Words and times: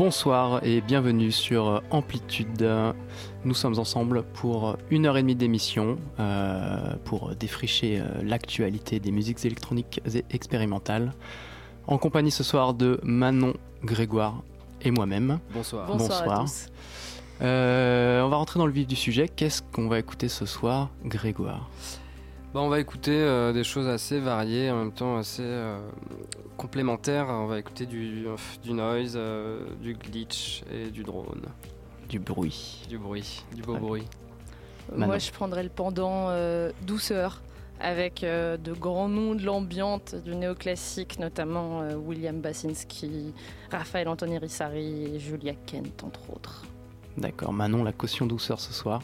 Bonsoir 0.00 0.64
et 0.64 0.80
bienvenue 0.80 1.30
sur 1.30 1.82
Amplitude. 1.90 2.66
Nous 3.44 3.52
sommes 3.52 3.78
ensemble 3.78 4.22
pour 4.22 4.78
une 4.90 5.04
heure 5.04 5.18
et 5.18 5.20
demie 5.20 5.34
d'émission 5.34 5.98
euh, 6.18 6.94
pour 7.04 7.36
défricher 7.36 8.00
euh, 8.00 8.06
l'actualité 8.22 8.98
des 8.98 9.10
musiques 9.10 9.44
électroniques 9.44 10.00
et 10.14 10.24
expérimentales. 10.30 11.12
En 11.86 11.98
compagnie 11.98 12.30
ce 12.30 12.42
soir 12.42 12.72
de 12.72 12.98
Manon 13.02 13.52
Grégoire 13.84 14.42
et 14.80 14.90
moi-même. 14.90 15.38
Bonsoir. 15.52 15.86
Bonsoir, 15.86 16.32
à 16.32 16.40
tous. 16.44 16.68
Euh, 17.42 18.22
on 18.22 18.30
va 18.30 18.36
rentrer 18.36 18.58
dans 18.58 18.66
le 18.66 18.72
vif 18.72 18.86
du 18.86 18.96
sujet. 18.96 19.28
Qu'est-ce 19.28 19.60
qu'on 19.60 19.86
va 19.86 19.98
écouter 19.98 20.28
ce 20.28 20.46
soir, 20.46 20.88
Grégoire? 21.04 21.68
Bah, 22.52 22.60
on 22.60 22.68
va 22.68 22.80
écouter 22.80 23.12
euh, 23.14 23.52
des 23.52 23.62
choses 23.62 23.86
assez 23.86 24.18
variées, 24.18 24.70
en 24.70 24.78
même 24.78 24.92
temps 24.92 25.16
assez 25.16 25.42
euh, 25.44 25.78
complémentaires. 26.56 27.26
On 27.28 27.46
va 27.46 27.58
écouter 27.60 27.86
du, 27.86 28.26
du 28.62 28.72
noise, 28.72 29.14
euh, 29.16 29.60
du 29.80 29.94
glitch 29.94 30.62
et 30.72 30.90
du 30.90 31.04
drone. 31.04 31.42
Du 32.08 32.18
bruit. 32.18 32.82
Du 32.88 32.98
bruit, 32.98 33.44
du 33.54 33.62
beau 33.62 33.74
Ouais. 33.74 33.78
bruit. 33.80 34.04
Manon. 34.90 35.06
Moi, 35.06 35.18
je 35.18 35.30
prendrais 35.30 35.62
le 35.62 35.68
pendant 35.68 36.26
euh, 36.30 36.72
douceur 36.82 37.40
avec 37.80 38.24
euh, 38.24 38.56
de 38.56 38.72
grands 38.72 39.08
noms 39.08 39.36
de 39.36 39.44
l'ambiante, 39.44 40.16
du 40.16 40.34
néoclassique, 40.34 41.20
notamment 41.20 41.82
euh, 41.82 41.94
William 41.94 42.40
Basinski, 42.40 43.32
Raphaël 43.70 44.08
Anthony 44.08 44.38
Rissari 44.38 45.14
et 45.14 45.20
Julia 45.20 45.54
Kent, 45.66 46.02
entre 46.04 46.30
autres. 46.34 46.64
D'accord, 47.16 47.52
Manon, 47.52 47.82
la 47.82 47.92
caution 47.92 48.26
douceur 48.26 48.60
ce 48.60 48.72
soir. 48.72 49.02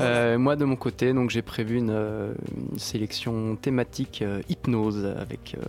Euh, 0.00 0.38
moi 0.38 0.56
de 0.56 0.64
mon 0.64 0.76
côté, 0.76 1.12
donc 1.12 1.30
j'ai 1.30 1.42
prévu 1.42 1.78
une, 1.78 1.90
euh, 1.90 2.34
une 2.72 2.78
sélection 2.78 3.56
thématique 3.56 4.22
euh, 4.22 4.42
hypnose 4.48 5.04
avec 5.18 5.56
euh, 5.56 5.62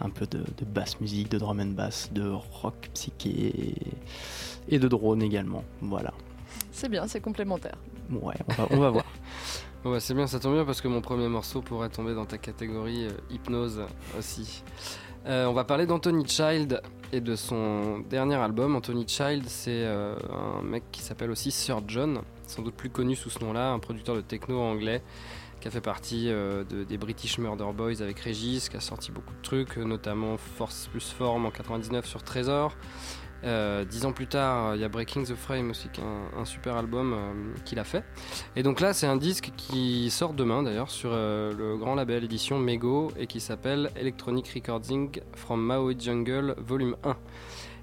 un 0.00 0.10
peu 0.10 0.26
de, 0.26 0.38
de 0.38 0.64
basse 0.66 1.00
musique, 1.00 1.30
de 1.30 1.38
drum 1.38 1.60
and 1.60 1.66
bass, 1.74 2.12
de 2.12 2.28
rock 2.28 2.90
psyché 2.94 3.30
et, 3.30 3.74
et 4.68 4.78
de 4.78 4.88
drone 4.88 5.22
également. 5.22 5.64
Voilà. 5.80 6.12
C'est 6.72 6.88
bien, 6.88 7.06
c'est 7.06 7.20
complémentaire. 7.20 7.76
Ouais, 8.10 8.34
on 8.48 8.52
va, 8.52 8.68
on 8.70 8.78
va 8.78 8.90
voir. 8.90 9.04
C'est 10.00 10.14
bien, 10.14 10.26
ça 10.26 10.40
tombe 10.40 10.54
bien 10.54 10.64
parce 10.64 10.80
que 10.80 10.88
mon 10.88 11.00
premier 11.00 11.28
morceau 11.28 11.62
pourrait 11.62 11.90
tomber 11.90 12.12
dans 12.12 12.24
ta 12.24 12.38
catégorie 12.38 13.04
euh, 13.06 13.10
hypnose 13.30 13.82
aussi. 14.18 14.64
Euh, 15.26 15.46
on 15.46 15.52
va 15.52 15.62
parler 15.62 15.86
d'Anthony 15.86 16.26
Child 16.26 16.82
et 17.12 17.20
de 17.20 17.36
son 17.36 18.00
dernier 18.00 18.34
album. 18.36 18.76
Anthony 18.76 19.06
Child, 19.06 19.44
c'est 19.46 19.84
euh, 19.84 20.16
un 20.58 20.62
mec 20.62 20.84
qui 20.92 21.02
s'appelle 21.02 21.30
aussi 21.30 21.50
Sir 21.50 21.80
John, 21.86 22.20
sans 22.46 22.62
doute 22.62 22.74
plus 22.74 22.90
connu 22.90 23.14
sous 23.16 23.30
ce 23.30 23.40
nom-là, 23.44 23.70
un 23.72 23.78
producteur 23.78 24.16
de 24.16 24.20
techno 24.20 24.60
anglais 24.60 25.02
qui 25.60 25.68
a 25.68 25.70
fait 25.70 25.80
partie 25.80 26.30
euh, 26.30 26.64
de- 26.64 26.84
des 26.84 26.98
British 26.98 27.38
Murder 27.38 27.66
Boys 27.74 28.02
avec 28.02 28.20
Regis, 28.20 28.68
qui 28.70 28.76
a 28.76 28.80
sorti 28.80 29.10
beaucoup 29.10 29.32
de 29.32 29.42
trucs, 29.42 29.78
euh, 29.78 29.84
notamment 29.84 30.36
Force 30.36 30.88
plus 30.90 31.10
Form 31.12 31.46
en 31.46 31.50
99 31.50 32.04
sur 32.06 32.22
Trésor. 32.22 32.76
Euh, 33.44 33.84
dix 33.84 34.04
ans 34.04 34.12
plus 34.12 34.26
tard, 34.26 34.74
il 34.74 34.80
y 34.80 34.84
a 34.84 34.88
Breaking 34.88 35.24
the 35.24 35.34
Frame 35.34 35.70
aussi, 35.70 35.88
qui 35.92 36.00
est 36.00 36.04
un, 36.04 36.44
super 36.44 36.76
album 36.76 37.12
euh, 37.12 37.32
qu'il 37.64 37.78
a 37.78 37.84
fait. 37.84 38.04
Et 38.54 38.62
donc 38.62 38.80
là, 38.80 38.92
c'est 38.92 39.06
un 39.06 39.16
disque 39.16 39.52
qui 39.56 40.10
sort 40.10 40.32
demain 40.32 40.62
d'ailleurs 40.62 40.90
sur 40.90 41.10
euh, 41.12 41.52
le 41.52 41.76
grand 41.76 41.94
label 41.94 42.24
édition 42.24 42.58
Mego 42.58 43.12
et 43.18 43.26
qui 43.26 43.40
s'appelle 43.40 43.90
Electronic 43.96 44.48
Recording 44.48 45.20
from 45.34 45.62
Maui 45.64 45.96
Jungle 45.98 46.54
Volume 46.58 46.96
1. 47.04 47.16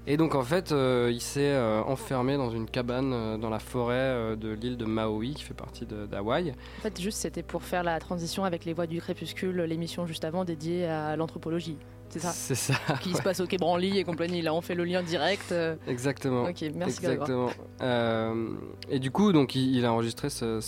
Et 0.06 0.18
donc 0.18 0.34
en 0.34 0.42
fait, 0.42 0.72
euh, 0.72 1.10
il 1.10 1.20
s'est 1.20 1.56
enfermé 1.86 2.36
dans 2.36 2.50
une 2.50 2.68
cabane 2.68 3.40
dans 3.40 3.48
la 3.48 3.58
forêt 3.58 4.36
de 4.36 4.50
l'île 4.50 4.76
de 4.76 4.84
Maui, 4.84 5.32
qui 5.32 5.44
fait 5.44 5.54
partie 5.54 5.86
d'Hawaï. 5.86 6.50
En 6.78 6.82
fait, 6.82 7.00
juste, 7.00 7.18
c'était 7.18 7.42
pour 7.42 7.62
faire 7.62 7.82
la 7.82 7.98
transition 8.00 8.44
avec 8.44 8.66
Les 8.66 8.74
Voix 8.74 8.86
du 8.86 9.00
Crépuscule, 9.00 9.62
l'émission 9.62 10.06
juste 10.06 10.24
avant 10.26 10.44
dédiée 10.44 10.86
à 10.86 11.16
l'anthropologie. 11.16 11.78
C'est 12.14 12.20
ça 12.20 12.30
C'est 12.30 12.54
ça. 12.54 12.74
Qui 13.00 13.12
se 13.12 13.22
passe 13.22 13.40
au 13.40 13.46
Quai 13.46 13.56
Branly 13.58 13.98
et 13.98 14.04
compagnie. 14.04 14.40
Là, 14.40 14.54
on 14.54 14.60
fait 14.60 14.76
le 14.76 14.84
lien 14.84 15.02
direct. 15.02 15.50
euh, 15.50 15.74
Exactement. 15.88 16.44
Ok, 16.44 16.64
merci. 16.74 16.98
Exactement. 17.04 17.50
Euh, 17.82 18.50
et 18.88 19.00
du 19.00 19.10
coup, 19.10 19.32
donc, 19.32 19.54
il, 19.56 19.74
il 19.76 19.84
a 19.84 19.92
enregistré 19.92 20.30
ce- 20.30 20.60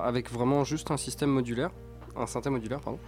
avec 0.00 0.30
vraiment 0.32 0.64
juste 0.64 0.90
un 0.90 0.96
système 0.96 1.30
modulaire, 1.30 1.70
un 2.16 2.26
synthé 2.26 2.50
modulaire, 2.50 2.80
pardon. 2.80 2.98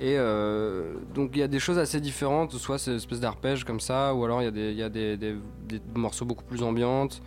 Et 0.00 0.14
euh, 0.18 0.94
donc, 1.14 1.30
il 1.34 1.38
y 1.40 1.42
a 1.42 1.48
des 1.48 1.58
choses 1.58 1.78
assez 1.78 2.00
différentes, 2.00 2.52
soit 2.52 2.78
c'est 2.78 2.92
une 2.92 2.96
espèce 2.98 3.18
d'arpège 3.18 3.64
comme 3.64 3.80
ça, 3.80 4.14
ou 4.14 4.24
alors 4.24 4.40
il 4.40 4.44
y 4.44 4.48
a 4.48 4.52
des, 4.52 4.70
il 4.70 4.76
y 4.78 4.82
a 4.84 4.88
des, 4.88 5.16
des- 5.16 5.36
des 5.66 5.80
morceaux 5.96 6.24
beaucoup 6.24 6.44
plus 6.44 6.62
ambiantes. 6.62 7.20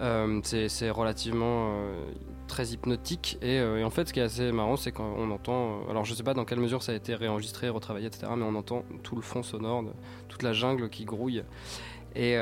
Euh, 0.00 0.40
c'est 0.42 0.90
relativement 0.90 1.70
euh, 1.70 2.04
très 2.48 2.68
hypnotique. 2.68 3.38
Et, 3.40 3.58
euh, 3.58 3.78
et 3.78 3.84
en 3.84 3.90
fait, 3.90 4.08
ce 4.08 4.12
qui 4.12 4.20
est 4.20 4.24
assez 4.24 4.52
marrant, 4.52 4.76
c'est 4.76 4.92
quand 4.92 5.14
on 5.16 5.30
entend. 5.30 5.80
alors, 5.90 6.04
je 6.04 6.14
sais 6.14 6.22
pas 6.22 6.34
dans 6.34 6.44
quelle 6.44 6.60
mesure 6.60 6.82
ça 6.82 6.92
a 6.92 6.94
été 6.94 7.14
réenregistré, 7.14 7.68
retravaillé, 7.68 8.06
etc., 8.06 8.32
mais 8.36 8.44
on 8.44 8.54
entend 8.54 8.84
tout 9.02 9.16
le 9.16 9.22
fond 9.22 9.42
sonore, 9.42 9.84
de, 9.84 9.90
toute 10.28 10.42
la 10.42 10.52
jungle 10.52 10.90
qui 10.90 11.04
grouille. 11.04 11.42
Et, 12.14 12.38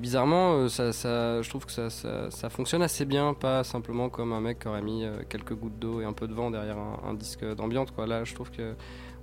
bizarrement, 0.00 0.68
ça, 0.68 0.90
je 0.92 1.48
trouve 1.48 1.64
que 1.64 1.72
ça, 1.72 2.50
fonctionne 2.50 2.82
assez 2.82 3.06
bien, 3.06 3.32
pas 3.32 3.64
simplement 3.64 4.10
comme 4.10 4.34
un 4.34 4.40
mec 4.40 4.58
qui 4.58 4.68
aurait 4.68 4.82
mis 4.82 5.06
quelques 5.30 5.54
gouttes 5.54 5.78
d'eau 5.78 6.02
et 6.02 6.04
un 6.04 6.12
peu 6.12 6.28
de 6.28 6.34
vent 6.34 6.50
derrière 6.50 6.76
un, 6.76 7.14
disque 7.14 7.42
d'ambiance. 7.54 7.88
Là, 8.06 8.24
je 8.24 8.34
trouve 8.34 8.50
que 8.50 8.74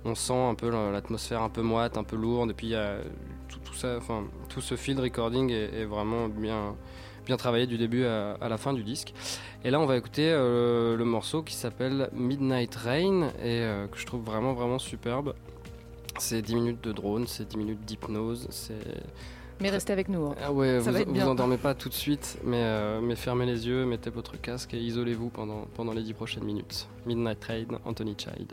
on 0.04 0.16
sent 0.16 0.34
un 0.34 0.56
peu 0.56 0.70
la- 0.70 0.90
l'atmosphère 0.90 1.42
un 1.42 1.48
peu 1.48 1.62
moite, 1.62 1.96
un 1.96 2.02
peu 2.02 2.16
lourde, 2.16 2.50
et 2.50 2.54
puis 2.54 2.68
y 2.68 2.74
a 2.74 2.96
tout, 3.48 3.60
tout 3.60 3.74
ça, 3.74 3.96
enfin 3.96 4.24
tout 4.48 4.60
ce 4.60 4.74
field 4.74 4.98
recording 4.98 5.50
est 5.52 5.84
vraiment 5.84 6.26
bien, 6.26 6.74
bien 7.32 7.38
travaillé 7.38 7.66
du 7.66 7.78
début 7.78 8.04
à, 8.04 8.34
à 8.42 8.48
la 8.50 8.58
fin 8.58 8.74
du 8.74 8.82
disque. 8.84 9.14
Et 9.64 9.70
là, 9.70 9.80
on 9.80 9.86
va 9.86 9.96
écouter 9.96 10.30
euh, 10.30 10.96
le 10.98 11.04
morceau 11.06 11.42
qui 11.42 11.54
s'appelle 11.54 12.10
Midnight 12.12 12.74
Rain 12.74 13.28
et 13.42 13.62
euh, 13.62 13.86
que 13.86 13.96
je 13.98 14.04
trouve 14.04 14.22
vraiment 14.22 14.52
vraiment 14.52 14.78
superbe. 14.78 15.34
C'est 16.18 16.42
10 16.42 16.54
minutes 16.56 16.84
de 16.84 16.92
drone, 16.92 17.26
c'est 17.26 17.48
10 17.48 17.56
minutes 17.56 17.80
d'hypnose, 17.86 18.48
c'est 18.50 18.74
Mais 19.60 19.70
restez 19.70 19.94
avec 19.94 20.10
nous. 20.10 20.26
hein. 20.26 20.34
ah 20.44 20.52
ouais, 20.52 20.80
Ça 20.82 20.92
vous, 20.92 20.98
vous 21.10 21.20
endormez 21.26 21.56
pas 21.56 21.74
tout 21.74 21.88
de 21.88 21.94
suite, 21.94 22.36
mais, 22.44 22.60
euh, 22.60 23.00
mais 23.00 23.16
fermez 23.16 23.46
les 23.46 23.66
yeux, 23.66 23.86
mettez 23.86 24.10
votre 24.10 24.38
casque 24.38 24.74
et 24.74 24.78
isolez-vous 24.78 25.30
pendant, 25.30 25.62
pendant 25.74 25.94
les 25.94 26.02
10 26.02 26.12
prochaines 26.12 26.44
minutes. 26.44 26.86
Midnight 27.06 27.40
Train, 27.40 27.64
Anthony 27.86 28.14
Child. 28.18 28.52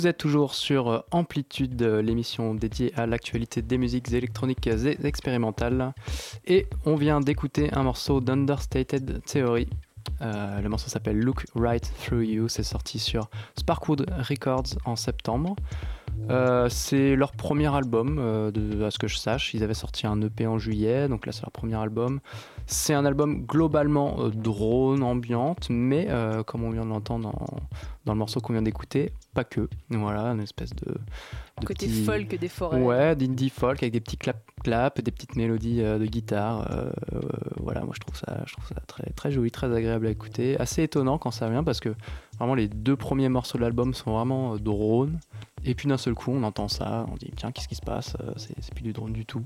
Vous 0.00 0.06
êtes 0.06 0.16
toujours 0.16 0.54
sur 0.54 1.04
Amplitude, 1.10 1.82
l'émission 1.82 2.54
dédiée 2.54 2.90
à 2.96 3.04
l'actualité 3.04 3.60
des 3.60 3.76
musiques 3.76 4.10
électroniques 4.10 4.66
et 4.66 5.06
expérimentales. 5.06 5.92
Et 6.46 6.68
on 6.86 6.94
vient 6.94 7.20
d'écouter 7.20 7.68
un 7.74 7.82
morceau 7.82 8.22
d'Understated 8.22 9.22
Theory. 9.26 9.68
Euh, 10.22 10.62
le 10.62 10.70
morceau 10.70 10.88
s'appelle 10.88 11.18
Look 11.18 11.44
Right 11.54 11.86
Through 12.02 12.24
You. 12.24 12.48
C'est 12.48 12.62
sorti 12.62 12.98
sur 12.98 13.28
Sparkwood 13.58 14.06
Records 14.26 14.78
en 14.86 14.96
septembre. 14.96 15.54
Euh, 16.30 16.68
c'est 16.68 17.16
leur 17.16 17.32
premier 17.32 17.74
album, 17.74 18.18
euh, 18.18 18.50
de, 18.50 18.84
à 18.84 18.90
ce 18.90 18.98
que 18.98 19.08
je 19.08 19.16
sache. 19.16 19.52
Ils 19.54 19.64
avaient 19.64 19.74
sorti 19.74 20.06
un 20.06 20.20
EP 20.22 20.46
en 20.46 20.58
juillet, 20.58 21.08
donc 21.08 21.26
là 21.26 21.32
c'est 21.32 21.42
leur 21.42 21.50
premier 21.50 21.74
album. 21.74 22.20
C'est 22.66 22.94
un 22.94 23.04
album 23.04 23.44
globalement 23.46 24.20
euh, 24.20 24.30
drone, 24.30 25.02
ambiante, 25.02 25.68
mais 25.70 26.08
comme 26.46 26.62
on 26.62 26.70
vient 26.70 26.84
de 26.84 26.90
l'entendre 26.90 27.30
dans, 27.30 27.46
dans, 28.04 28.12
le 28.12 28.18
morceau 28.18 28.40
qu'on 28.40 28.52
vient 28.52 28.62
d'écouter, 28.62 29.12
pas 29.34 29.44
que. 29.44 29.68
Voilà, 29.88 30.26
une 30.26 30.40
espèce 30.40 30.70
de. 30.70 30.94
Côté 31.64 31.88
folk 31.88 32.38
des 32.38 32.48
forêts. 32.48 32.80
Ouais, 32.80 33.16
d'indie 33.16 33.50
folk 33.50 33.82
avec 33.82 33.92
des 33.92 34.00
petits 34.00 34.16
clap-clap, 34.16 35.00
des 35.00 35.10
petites 35.10 35.36
mélodies 35.36 35.82
de 35.82 36.06
guitare. 36.06 36.68
voilà, 37.56 37.80
moi 37.80 37.92
je 37.94 38.00
trouve 38.00 38.16
ça, 38.16 38.42
je 38.46 38.52
trouve 38.52 38.68
ça 38.68 38.80
très, 38.86 39.10
très 39.10 39.30
joli, 39.32 39.50
très 39.50 39.74
agréable 39.74 40.06
à 40.06 40.10
écouter. 40.10 40.58
Assez 40.60 40.84
étonnant 40.84 41.18
quand 41.18 41.32
ça 41.32 41.48
vient 41.50 41.64
parce 41.64 41.80
que 41.80 41.94
vraiment 42.40 42.54
les 42.54 42.68
deux 42.68 42.96
premiers 42.96 43.28
morceaux 43.28 43.58
de 43.58 43.62
l'album 43.62 43.94
sont 43.94 44.12
vraiment 44.12 44.56
drone. 44.56 45.20
Et 45.64 45.74
puis 45.74 45.88
d'un 45.88 45.98
seul 45.98 46.14
coup, 46.14 46.32
on 46.32 46.42
entend 46.42 46.68
ça, 46.68 47.06
on 47.12 47.16
dit 47.16 47.30
tiens, 47.36 47.52
qu'est-ce 47.52 47.68
qui 47.68 47.74
se 47.74 47.82
passe 47.82 48.16
euh, 48.20 48.32
C'est 48.36 48.74
plus 48.74 48.82
du 48.82 48.92
drone 48.92 49.12
du 49.12 49.26
tout. 49.26 49.44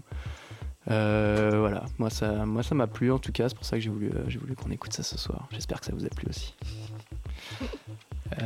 Euh, 0.91 1.57
voilà, 1.59 1.85
moi 1.99 2.11
ça 2.11 2.45
moi 2.45 2.63
ça 2.63 2.75
m'a 2.75 2.87
plu 2.87 3.11
en 3.11 3.19
tout 3.19 3.33
cas, 3.33 3.49
c'est 3.49 3.55
pour 3.55 3.65
ça 3.65 3.77
que 3.77 3.83
j'ai 3.83 3.89
voulu, 3.89 4.11
euh, 4.11 4.25
j'ai 4.29 4.39
voulu 4.39 4.55
qu'on 4.55 4.71
écoute 4.71 4.93
ça 4.93 5.03
ce 5.03 5.19
soir. 5.19 5.49
J'espère 5.51 5.81
que 5.81 5.87
ça 5.87 5.93
vous 5.93 6.05
a 6.05 6.11
plu 6.11 6.29
aussi. 6.29 6.55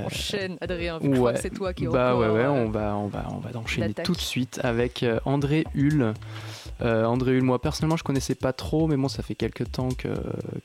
Enchaîne, 0.04 0.56
Adrien, 0.60 0.98
je 1.02 1.10
crois 1.10 1.34
que 1.34 1.40
c'est 1.40 1.50
toi 1.50 1.72
qui 1.72 1.86
Bah 1.86 2.16
ouais, 2.16 2.28
ouais, 2.28 2.46
on 2.46 2.70
va, 2.70 2.96
on 2.96 3.08
va, 3.08 3.26
on 3.30 3.38
va 3.38 3.58
enchaîner 3.58 3.94
tout 3.94 4.12
de 4.12 4.20
suite 4.20 4.60
avec 4.62 5.04
André 5.24 5.64
Hull. 5.74 6.14
Euh, 6.80 7.04
André 7.04 7.36
Hull, 7.36 7.42
moi 7.42 7.60
personnellement 7.60 7.96
je 7.96 8.04
connaissais 8.04 8.36
pas 8.36 8.52
trop, 8.52 8.86
mais 8.86 8.96
bon 8.96 9.08
ça 9.08 9.22
fait 9.22 9.34
quelques 9.34 9.70
temps 9.72 9.88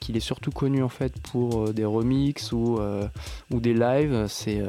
qu'il 0.00 0.16
est 0.16 0.20
surtout 0.20 0.52
connu 0.52 0.82
en 0.82 0.88
fait 0.88 1.12
pour 1.20 1.72
des 1.72 1.84
remixes 1.84 2.52
ou, 2.52 2.78
ou 3.50 3.60
des 3.60 3.74
lives. 3.74 4.26
C'est 4.28 4.62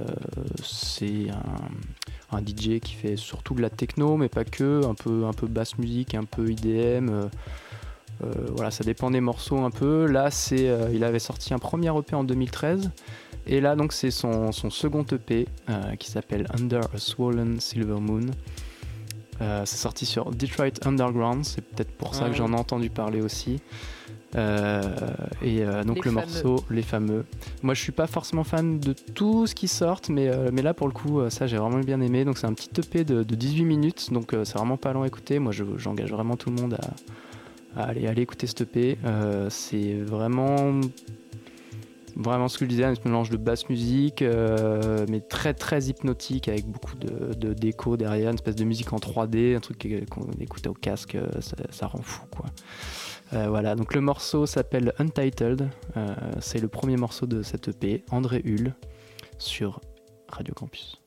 un 2.31 2.41
DJ 2.41 2.79
qui 2.79 2.93
fait 2.93 3.15
surtout 3.15 3.53
de 3.53 3.61
la 3.61 3.69
techno, 3.69 4.17
mais 4.17 4.29
pas 4.29 4.45
que, 4.45 4.85
un 4.85 4.93
peu, 4.93 5.25
un 5.25 5.33
peu 5.33 5.47
basse 5.47 5.77
musique, 5.77 6.15
un 6.15 6.23
peu 6.23 6.49
IDM. 6.49 7.09
Euh, 7.09 7.25
euh, 8.23 8.31
voilà, 8.55 8.71
ça 8.71 8.83
dépend 8.83 9.11
des 9.11 9.21
morceaux 9.21 9.59
un 9.59 9.71
peu. 9.71 10.05
Là, 10.05 10.31
c'est, 10.31 10.69
euh, 10.69 10.89
il 10.93 11.03
avait 11.03 11.19
sorti 11.19 11.53
un 11.53 11.59
premier 11.59 11.97
EP 11.97 12.15
en 12.15 12.23
2013. 12.23 12.91
Et 13.47 13.61
là, 13.61 13.75
donc, 13.75 13.93
c'est 13.93 14.11
son, 14.11 14.51
second 14.51 15.05
EP 15.11 15.47
qui 15.99 16.09
s'appelle 16.09 16.47
Under 16.57 16.81
a 16.93 16.97
Swollen 16.97 17.59
Silver 17.59 17.99
Moon. 17.99 18.31
C'est 19.39 19.77
sorti 19.77 20.05
sur 20.05 20.31
Detroit 20.31 20.85
Underground, 20.85 21.45
c'est 21.45 21.61
peut-être 21.61 21.91
pour 21.91 22.15
ça 22.15 22.29
que 22.29 22.35
j'en 22.35 22.53
ai 22.53 22.55
entendu 22.55 22.89
parler 22.89 23.21
aussi. 23.21 23.61
Euh, 24.35 24.81
et 25.41 25.63
euh, 25.63 25.83
donc 25.83 26.03
le 26.05 26.11
morceau, 26.11 26.63
les 26.69 26.81
fameux. 26.81 27.25
Moi, 27.63 27.73
je 27.73 27.81
suis 27.81 27.91
pas 27.91 28.07
forcément 28.07 28.43
fan 28.43 28.79
de 28.79 28.93
tout 28.93 29.47
ce 29.47 29.55
qui 29.55 29.67
sort, 29.67 30.01
mais, 30.09 30.27
euh, 30.27 30.49
mais 30.51 30.61
là, 30.61 30.73
pour 30.73 30.87
le 30.87 30.93
coup, 30.93 31.21
ça, 31.29 31.47
j'ai 31.47 31.57
vraiment 31.57 31.79
bien 31.79 32.01
aimé. 32.01 32.25
Donc, 32.25 32.37
c'est 32.37 32.47
un 32.47 32.53
petit 32.53 32.69
EP 32.79 33.03
de, 33.03 33.23
18 33.23 33.63
minutes, 33.63 34.11
donc 34.11 34.35
c'est 34.43 34.57
vraiment 34.57 34.77
pas 34.77 34.93
long 34.93 35.03
à 35.03 35.07
écouter. 35.07 35.39
Moi, 35.39 35.53
j'engage 35.77 36.11
vraiment 36.11 36.35
tout 36.35 36.49
le 36.49 36.61
monde 36.61 36.77
à, 37.75 37.83
aller, 37.83 38.07
aller 38.07 38.21
écouter 38.21 38.47
ce 38.47 38.63
EP. 38.63 38.97
c'est 39.49 39.93
vraiment 40.01 40.81
vraiment 42.15 42.47
ce 42.47 42.57
que 42.57 42.65
je 42.65 42.69
disais, 42.69 42.83
un 42.83 42.93
mélange 43.03 43.29
de 43.29 43.37
basse 43.37 43.69
musique, 43.69 44.23
mais 45.09 45.21
très 45.21 45.53
très 45.53 45.83
hypnotique 45.83 46.47
avec 46.47 46.65
beaucoup 46.65 46.95
de, 46.95 47.53
déco 47.53 47.97
derrière, 47.97 48.29
une 48.29 48.35
espèce 48.35 48.55
de 48.55 48.63
musique 48.63 48.93
en 48.93 48.97
3D, 48.97 49.55
un 49.55 49.59
truc 49.59 49.87
qu'on 50.09 50.29
écoute 50.39 50.65
au 50.67 50.73
casque, 50.73 51.17
ça, 51.39 51.55
ça, 51.69 51.87
rend 51.87 52.01
fou 52.01 52.23
quoi. 52.31 52.45
Euh, 53.33 53.49
voilà, 53.49 53.75
donc 53.75 53.93
le 53.95 54.01
morceau 54.01 54.45
s'appelle 54.45 54.93
Untitled. 54.99 55.69
Euh, 55.97 56.15
c'est 56.39 56.59
le 56.59 56.67
premier 56.67 56.97
morceau 56.97 57.25
de 57.25 57.41
cette 57.41 57.69
EP, 57.69 58.03
André 58.11 58.41
Hull, 58.45 58.73
sur 59.37 59.81
Radio 60.29 60.53
Campus. 60.53 61.04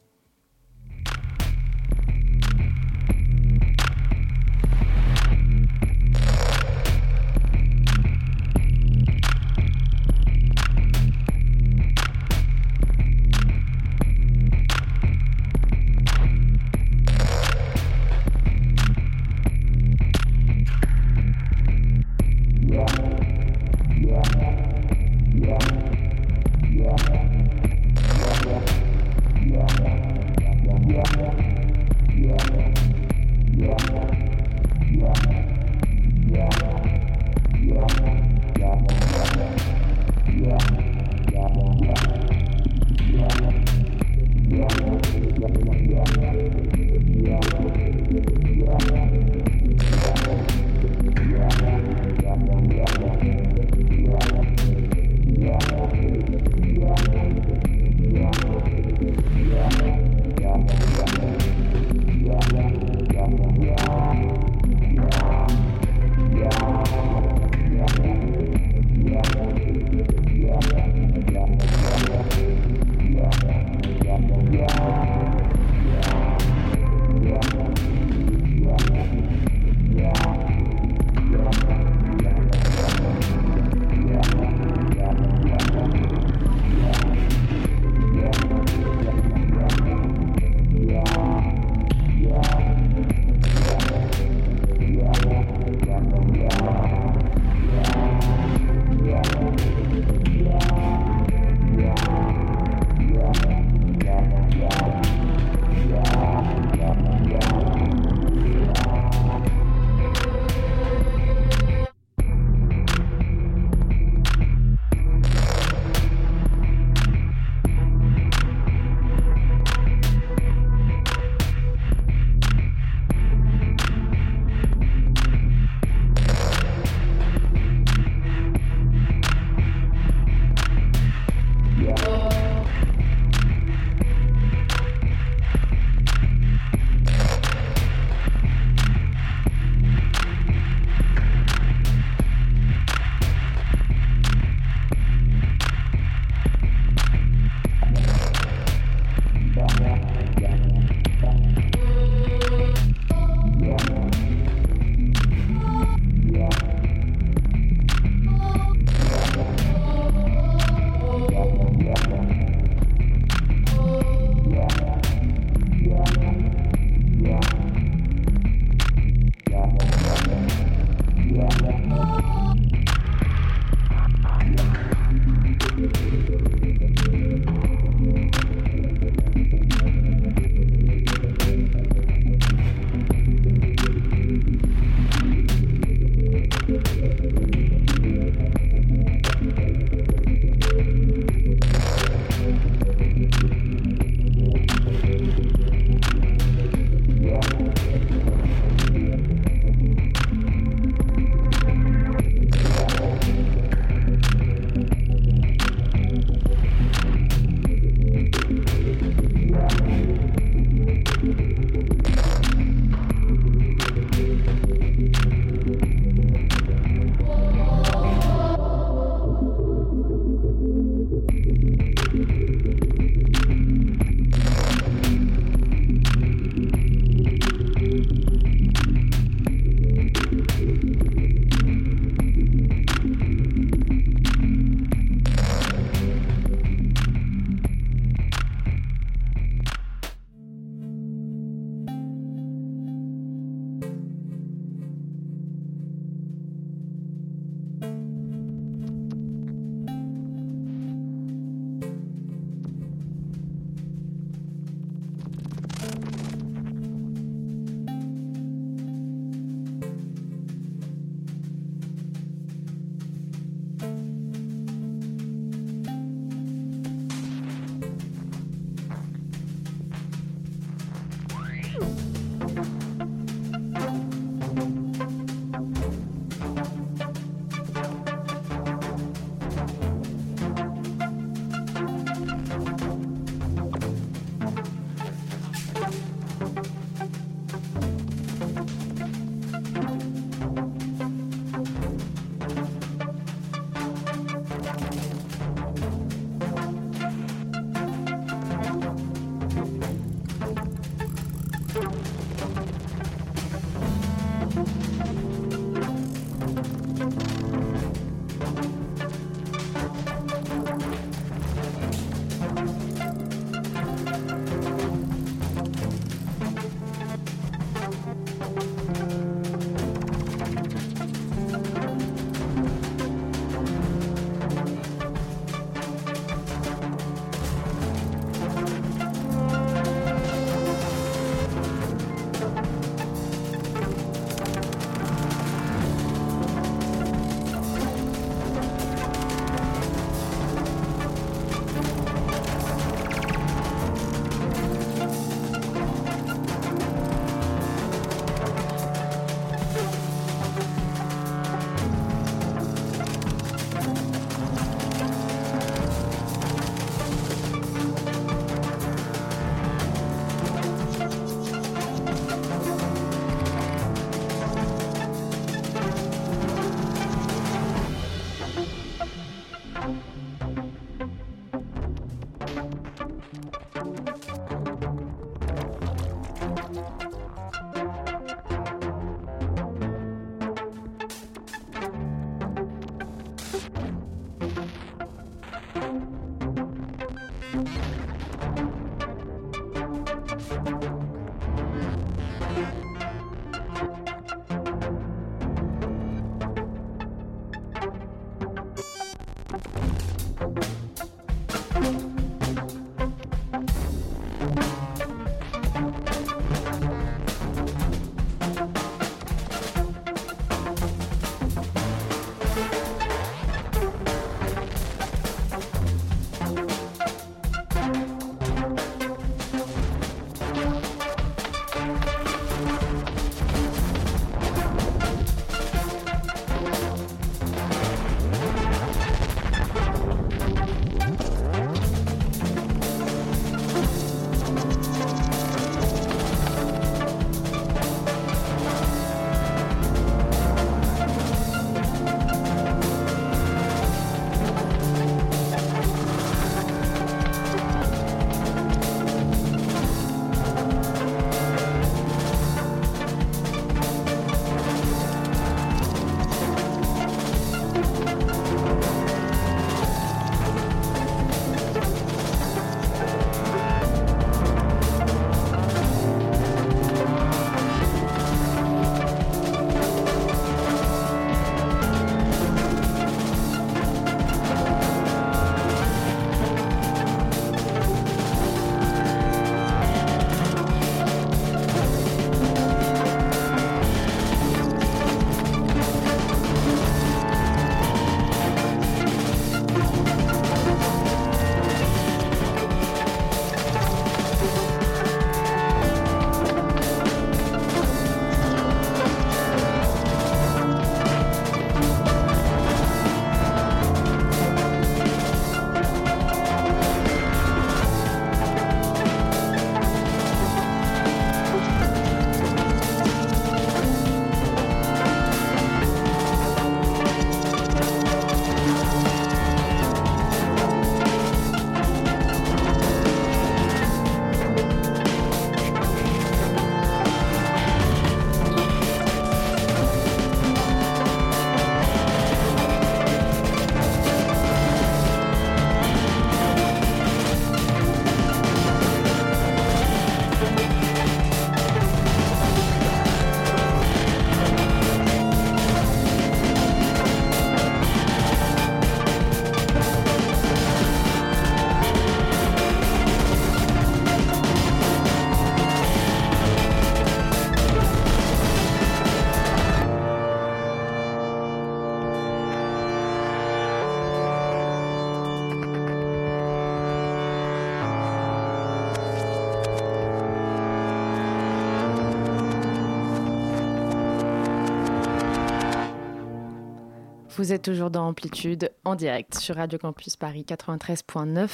Vous 577.38 577.53
êtes 577.53 577.62
toujours 577.62 577.90
dans 577.90 578.09
Amplitude 578.09 578.72
en 578.85 578.96
direct 578.96 579.37
sur 579.37 579.55
Radio 579.55 579.79
Campus 579.79 580.16
Paris 580.16 580.44
93.9 580.44 581.48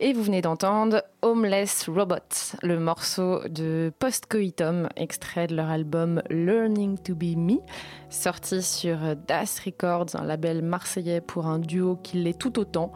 et 0.00 0.12
vous 0.12 0.24
venez 0.24 0.42
d'entendre 0.42 1.04
Homeless 1.22 1.88
Robot, 1.88 2.16
le 2.64 2.80
morceau 2.80 3.38
de 3.48 3.92
Postcoitum, 4.00 4.88
extrait 4.96 5.46
de 5.46 5.54
leur 5.54 5.70
album 5.70 6.20
Learning 6.30 6.98
to 6.98 7.14
Be 7.14 7.36
Me, 7.36 7.58
sorti 8.10 8.62
sur 8.62 8.98
Das 9.26 9.60
Records, 9.64 10.14
un 10.14 10.24
label 10.24 10.62
marseillais 10.62 11.20
pour 11.20 11.46
un 11.46 11.58
duo 11.58 11.98
qui 12.02 12.18
l'est 12.18 12.38
tout 12.38 12.58
autant. 12.58 12.92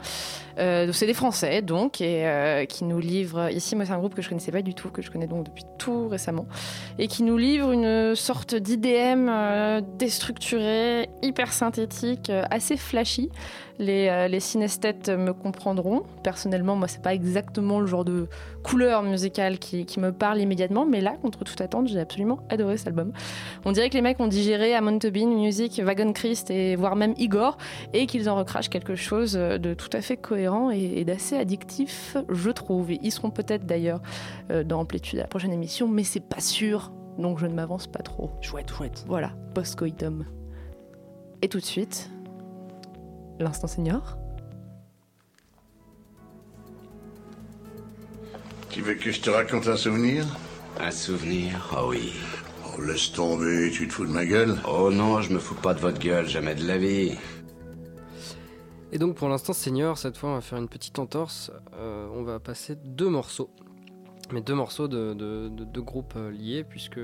Euh, 0.58 0.92
c'est 0.92 1.06
des 1.06 1.14
Français 1.14 1.62
donc 1.62 2.00
et 2.00 2.26
euh, 2.26 2.64
qui 2.64 2.84
nous 2.84 3.00
livrent 3.00 3.50
ici 3.50 3.74
moi 3.74 3.84
c'est 3.84 3.92
un 3.92 3.98
groupe 3.98 4.14
que 4.14 4.22
je 4.22 4.28
connaissais 4.28 4.52
pas 4.52 4.62
du 4.62 4.72
tout 4.72 4.88
que 4.88 5.02
je 5.02 5.10
connais 5.10 5.26
donc 5.26 5.46
depuis 5.46 5.64
tout 5.78 6.06
récemment 6.06 6.46
et 7.00 7.08
qui 7.08 7.24
nous 7.24 7.36
livre 7.36 7.72
une 7.72 8.14
sorte 8.14 8.54
d'IDM 8.54 9.28
euh, 9.28 9.80
déstructuré, 9.98 11.08
hyper 11.22 11.52
synthétique, 11.52 12.30
euh, 12.30 12.44
assez 12.50 12.76
flashy. 12.76 13.30
Les, 13.78 14.08
euh, 14.08 14.28
les 14.28 14.38
synesthètes 14.38 15.08
me 15.08 15.32
comprendront. 15.32 16.04
Personnellement, 16.22 16.76
moi, 16.76 16.86
c'est 16.86 17.02
pas 17.02 17.14
exactement 17.14 17.80
le 17.80 17.86
genre 17.86 18.04
de 18.04 18.28
couleur 18.62 19.02
musicale 19.02 19.58
qui, 19.58 19.84
qui 19.84 19.98
me 19.98 20.12
parle 20.12 20.40
immédiatement, 20.40 20.86
mais 20.86 21.00
là, 21.00 21.14
contre 21.20 21.44
toute 21.44 21.60
attente, 21.60 21.88
j'ai 21.88 21.98
absolument 21.98 22.38
adoré 22.50 22.76
cet 22.76 22.88
album. 22.88 23.12
On 23.64 23.72
dirait 23.72 23.90
que 23.90 23.94
les 23.94 24.02
mecs 24.02 24.20
ont 24.20 24.28
digéré 24.28 24.74
Amon 24.74 24.98
Tobin, 25.04 25.26
Music, 25.26 25.82
Wagon 25.84 26.14
Christ 26.14 26.50
et 26.50 26.76
voire 26.76 26.96
même 26.96 27.12
Igor, 27.18 27.58
et 27.92 28.06
qu'ils 28.06 28.30
en 28.30 28.36
recrachent 28.36 28.70
quelque 28.70 28.96
chose 28.96 29.34
de 29.34 29.74
tout 29.74 29.90
à 29.92 30.00
fait 30.00 30.16
cohérent 30.16 30.70
et, 30.70 30.78
et 30.96 31.04
d'assez 31.04 31.36
addictif, 31.36 32.16
je 32.30 32.50
trouve. 32.50 32.90
Et 32.90 32.98
ils 33.02 33.12
seront 33.12 33.28
peut-être 33.28 33.66
d'ailleurs 33.66 34.00
euh, 34.50 34.64
dans 34.64 34.80
Amplitude 34.80 35.18
à 35.18 35.22
la 35.22 35.28
prochaine 35.28 35.52
émission, 35.52 35.88
mais 35.88 36.04
c'est 36.04 36.26
pas 36.26 36.40
sûr, 36.40 36.90
donc 37.18 37.38
je 37.38 37.44
ne 37.44 37.52
m'avance 37.52 37.86
pas 37.86 37.98
trop. 37.98 38.30
Chouette, 38.40 38.70
chouette. 38.70 39.04
Voilà, 39.06 39.32
post-coitum. 39.52 40.24
Et 41.42 41.50
tout 41.50 41.58
de 41.58 41.64
suite, 41.66 42.10
l'instant 43.38 43.66
senior. 43.66 44.16
Tu 48.70 48.80
veux 48.80 48.94
que 48.94 49.12
je 49.12 49.20
te 49.20 49.28
raconte 49.28 49.68
un 49.68 49.76
souvenir? 49.76 50.24
Un 50.80 50.90
souvenir 50.90 51.74
Oh 51.76 51.88
oui. 51.90 52.14
Oh, 52.76 52.80
laisse 52.82 53.12
tomber, 53.12 53.70
tu 53.70 53.86
te 53.88 53.92
fous 53.92 54.06
de 54.06 54.10
ma 54.10 54.24
gueule 54.24 54.56
Oh 54.68 54.90
non, 54.90 55.20
je 55.20 55.32
me 55.32 55.38
fous 55.38 55.54
pas 55.54 55.74
de 55.74 55.80
votre 55.80 55.98
gueule, 55.98 56.26
jamais 56.28 56.54
de 56.54 56.66
la 56.66 56.76
vie. 56.78 57.12
Et 58.92 58.98
donc 58.98 59.16
pour 59.16 59.28
l'instant 59.28 59.52
senior, 59.52 59.98
cette 59.98 60.16
fois 60.16 60.30
on 60.30 60.34
va 60.34 60.40
faire 60.40 60.58
une 60.58 60.68
petite 60.68 60.98
entorse. 60.98 61.50
Euh, 61.76 62.06
on 62.14 62.22
va 62.22 62.38
passer 62.40 62.76
deux 62.76 63.08
morceaux. 63.08 63.50
Mais 64.32 64.40
deux 64.40 64.54
morceaux 64.54 64.88
de, 64.88 65.12
de- 65.12 65.48
de 65.50 65.64
deux 65.64 65.82
groupes 65.82 66.14
euh, 66.16 66.30
liés 66.30 66.64
puisque 66.64 66.98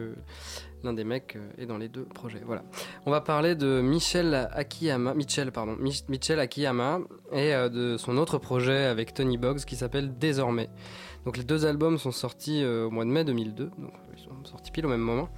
l'un 0.83 0.93
des 0.95 1.05
mecs 1.05 1.37
euh, 1.37 1.51
est 1.59 1.67
dans 1.67 1.77
les 1.77 1.89
deux 1.89 2.05
projets. 2.05 2.41
Voilà. 2.47 2.63
On 3.05 3.11
va 3.11 3.21
parler 3.21 3.55
de 3.55 3.81
Michel 3.83 4.49
Akiyama, 4.53 5.13
Michel 5.15 5.53
pardon, 5.53 5.77
Mich- 5.79 6.05
Michel 6.09 6.41
Akiyama 6.41 7.01
et 7.33 7.51
de 7.53 7.97
son 7.99 8.17
autre 8.17 8.39
projet 8.39 8.85
avec 8.85 9.13
Tony 9.13 9.37
Boggs 9.37 9.61
qui 9.67 9.77
s'appelle 9.77 10.17
Désormais. 10.19 10.71
Donc 11.27 11.37
les 11.37 11.45
deux 11.45 11.67
albums 11.67 11.99
sont 11.99 12.13
sortis 12.13 12.65
au 12.65 12.91
mois 12.91 13.05
de 13.05 13.11
mai 13.11 13.25
2002, 13.25 13.65
donc 13.79 13.93
ils 14.10 14.10
sont 14.31 14.51
sortis 14.53 14.71
pile 14.71 14.87
au 14.87 14.89
même 14.89 15.01
moment. 15.01 15.29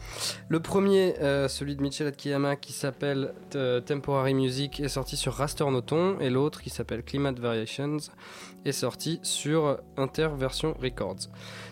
Le 0.48 0.60
premier, 0.60 1.14
euh, 1.20 1.48
celui 1.48 1.76
de 1.76 1.82
Michel 1.82 2.06
Akiyama 2.06 2.56
qui 2.56 2.72
s'appelle 2.72 3.34
euh, 3.54 3.80
Temporary 3.80 4.34
Music 4.34 4.80
est 4.80 4.88
sorti 4.88 5.16
sur 5.16 5.34
Raster 5.34 5.68
Noton 5.70 6.18
et 6.20 6.30
l'autre 6.30 6.62
qui 6.62 6.70
s'appelle 6.70 7.02
Climate 7.02 7.38
Variations 7.38 7.98
est 8.64 8.72
sorti 8.72 9.20
sur 9.22 9.78
Interversion 9.96 10.74
Records. 10.80 11.28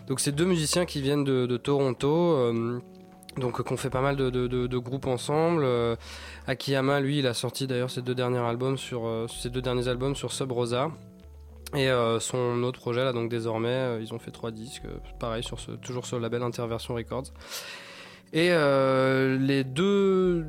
Donc 0.07 0.21
c'est 0.21 0.33
deux 0.33 0.45
musiciens 0.45 0.87
qui 0.87 1.01
viennent 1.01 1.25
de, 1.25 1.57
Toronto. 1.57 2.33
euh, 2.33 2.81
donc 3.37 3.63
qu'on 3.63 3.77
fait 3.77 3.91
pas 3.91 4.01
mal 4.01 4.17
de, 4.17 4.79
groupes 4.79 5.07
ensemble. 5.07 5.65
Akiyama, 6.49 7.01
lui, 7.01 7.21
il 7.21 7.27
a 7.29 7.35
sorti 7.35 7.69
d'ailleurs 7.69 7.91
ses 7.91 8.03
deux 8.03 8.15
derniers 8.15 8.39
albums 8.39 8.77
sur 8.77 9.09
ses 9.29 9.51
deux 9.51 9.63
derniers 9.63 9.87
albums 9.87 10.17
sur 10.17 10.33
Sub 10.33 10.51
Rosa. 10.51 10.91
Et 11.75 11.89
euh, 11.89 12.19
son 12.19 12.63
autre 12.65 12.81
projet 12.81 13.05
là, 13.05 13.13
donc 13.13 13.31
désormais, 13.31 13.69
euh, 13.69 14.01
ils 14.01 14.13
ont 14.13 14.19
fait 14.19 14.33
trois 14.33 14.51
disques, 14.51 14.85
euh, 14.87 14.99
pareil 15.21 15.45
sur 15.45 15.59
toujours 15.81 16.05
sur 16.05 16.17
le 16.17 16.23
label 16.23 16.43
Interversion 16.43 16.95
Records. 16.95 17.33
Et 18.33 18.51
les 18.51 19.65
deux 19.65 20.47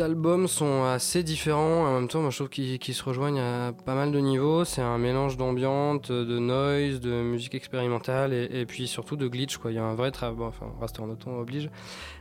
albums 0.00 0.48
sont 0.48 0.84
assez 0.84 1.22
différents. 1.22 1.86
En 1.86 1.92
même 1.92 2.08
temps, 2.08 2.22
moi, 2.22 2.30
je 2.30 2.36
trouve 2.36 2.48
qu'ils 2.48 2.94
se 2.94 3.04
rejoignent 3.04 3.38
à 3.38 3.74
pas 3.84 3.94
mal 3.94 4.12
de 4.12 4.18
niveaux. 4.18 4.64
C'est 4.64 4.80
un 4.80 4.96
mélange 4.96 5.36
d'ambiance, 5.36 6.10
de 6.10 6.38
noise, 6.38 7.00
de 7.00 7.10
musique 7.10 7.54
expérimentale 7.54 8.32
et, 8.32 8.64
puis 8.64 8.88
surtout 8.88 9.16
de 9.16 9.28
glitch. 9.28 9.58
Quoi. 9.58 9.72
Il 9.72 9.74
y 9.74 9.78
a 9.78 9.84
un 9.84 9.94
vrai 9.94 10.10
travail. 10.10 10.38
Bon, 10.38 10.46
enfin, 10.46 10.72
Raster 10.80 11.04
Noton 11.04 11.38
oblige. 11.38 11.68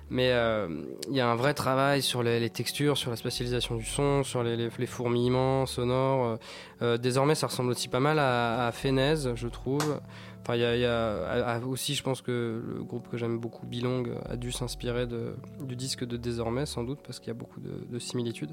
Mais 0.10 0.32
euh, 0.32 0.68
il 1.10 1.16
y 1.16 1.20
a 1.20 1.30
un 1.30 1.36
vrai 1.36 1.54
travail 1.54 2.02
sur 2.02 2.24
les, 2.24 2.50
textures, 2.50 2.98
sur 2.98 3.10
la 3.12 3.18
spatialisation 3.18 3.76
du 3.76 3.84
son, 3.84 4.24
sur 4.24 4.42
les, 4.42 4.70
fourmillements 4.86 5.66
sonores. 5.66 6.40
Euh, 6.82 6.98
désormais, 6.98 7.36
ça 7.36 7.48
ressemble 7.48 7.72
aussi 7.72 7.90
pas 7.90 8.00
mal 8.00 8.20
à, 8.20 8.68
à 8.68 8.72
Fenez, 8.72 9.36
je 9.36 9.48
trouve. 9.48 10.00
Enfin, 10.48 10.56
il 10.56 10.62
y 10.80 10.86
a, 10.86 11.60
aussi, 11.68 11.94
je 11.94 12.04
pense 12.04 12.22
que 12.22 12.64
le 12.66 12.84
groupe 12.84 13.10
que 13.10 13.18
j'aime 13.18 13.38
beaucoup, 13.38 13.66
Bilong, 13.66 14.06
a 14.30 14.38
dû 14.38 14.54
s'inspirer 14.54 15.06
du 15.06 15.76
disque 15.76 16.06
de 16.06 16.16
Désormais, 16.16 16.66
sans 16.66 16.86
doute, 16.86 17.00
parce 17.06 17.20
qu'il 17.20 17.28
y 17.28 17.32
a 17.32 17.34
beaucoup 17.34 17.60
de, 17.60 17.86
de 17.90 18.00
similitudes. 18.00 18.52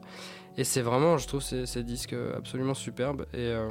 Et 0.57 0.65
c'est 0.65 0.83
vraiment, 0.83 1.19
je 1.19 1.29
trouve, 1.29 1.41
ces, 1.41 1.83
disques 1.85 2.17
absolument 2.37 2.75
superbes. 2.75 3.27
Et 3.33 3.39
euh, 3.39 3.69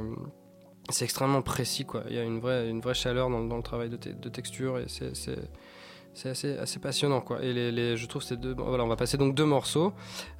c'est 0.88 1.04
extrêmement 1.04 1.42
précis, 1.42 1.84
quoi. 1.84 2.02
Il 2.08 2.16
y 2.16 2.18
a 2.18 2.22
une 2.22 2.40
vraie, 2.40 2.94
chaleur 2.94 3.28
dans, 3.28 3.56
le 3.56 3.62
travail 3.62 3.90
de, 3.90 3.96
de 3.96 4.28
texture, 4.30 4.78
et 4.78 4.86
c'est. 4.88 5.36
C'est 6.14 6.58
assez, 6.58 6.78
passionnant 6.78 7.20
quoi. 7.20 7.42
Et 7.42 7.96
je 7.96 8.06
trouve 8.06 8.22
ces 8.22 8.36
deux. 8.36 8.54
Voilà, 8.56 8.84
on 8.84 8.88
va 8.88 8.96
passer 8.96 9.16
donc 9.16 9.34
deux 9.34 9.44
morceaux. 9.44 9.92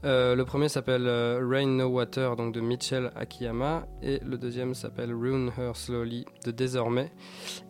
Euh, 0.05 0.35
le 0.37 0.45
premier 0.45 0.69
s'appelle 0.69 1.07
euh, 1.07 1.45
Rain 1.45 1.67
No 1.67 1.89
Water 1.89 2.37
donc 2.37 2.55
de 2.55 2.61
Mitchell 2.61 3.11
Akiyama 3.17 3.87
et 4.03 4.21
le 4.25 4.39
deuxième 4.39 4.75
s'appelle 4.75 5.13
Ruin 5.13 5.49
Her 5.59 5.75
Slowly 5.75 6.27
de 6.45 6.51
Désormais. 6.53 7.11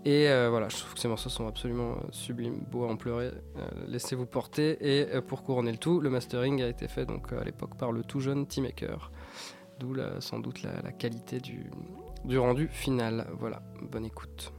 Et 0.05 0.29
euh, 0.29 0.49
voilà, 0.51 0.69
je 0.69 0.77
trouve 0.77 0.95
que 0.95 1.01
ces 1.01 1.09
morceaux 1.09 1.31
sont 1.31 1.49
absolument 1.49 1.97
sublimes, 2.11 2.65
beaux 2.71 2.85
à 2.85 2.89
en 2.89 2.97
pleurer. 2.97 3.31
Laissez-vous 3.89 4.27
porter. 4.27 4.77
Et 4.81 5.21
pour 5.23 5.43
couronner 5.43 5.73
le 5.73 5.79
tout, 5.79 6.01
le 6.01 6.11
mastering 6.11 6.63
a 6.63 6.69
été 6.69 6.89
fait 6.89 7.07
donc 7.07 7.33
à 7.33 7.43
l'époque 7.43 7.77
par 7.79 7.91
le 7.91 8.03
tout 8.03 8.21
jeune 8.21 8.47
T-Maker. 8.47 9.11
D'où 9.81 9.97
sans 10.21 10.39
doute 10.39 10.63
la, 10.63 10.83
la 10.83 10.93
qualité 10.93 11.41
du, 11.41 11.71
du 12.25 12.39
rendu 12.39 12.69
final. 12.69 13.27
Voilà, 13.39 13.63
bonne 13.83 14.05
écoute. 14.05 14.53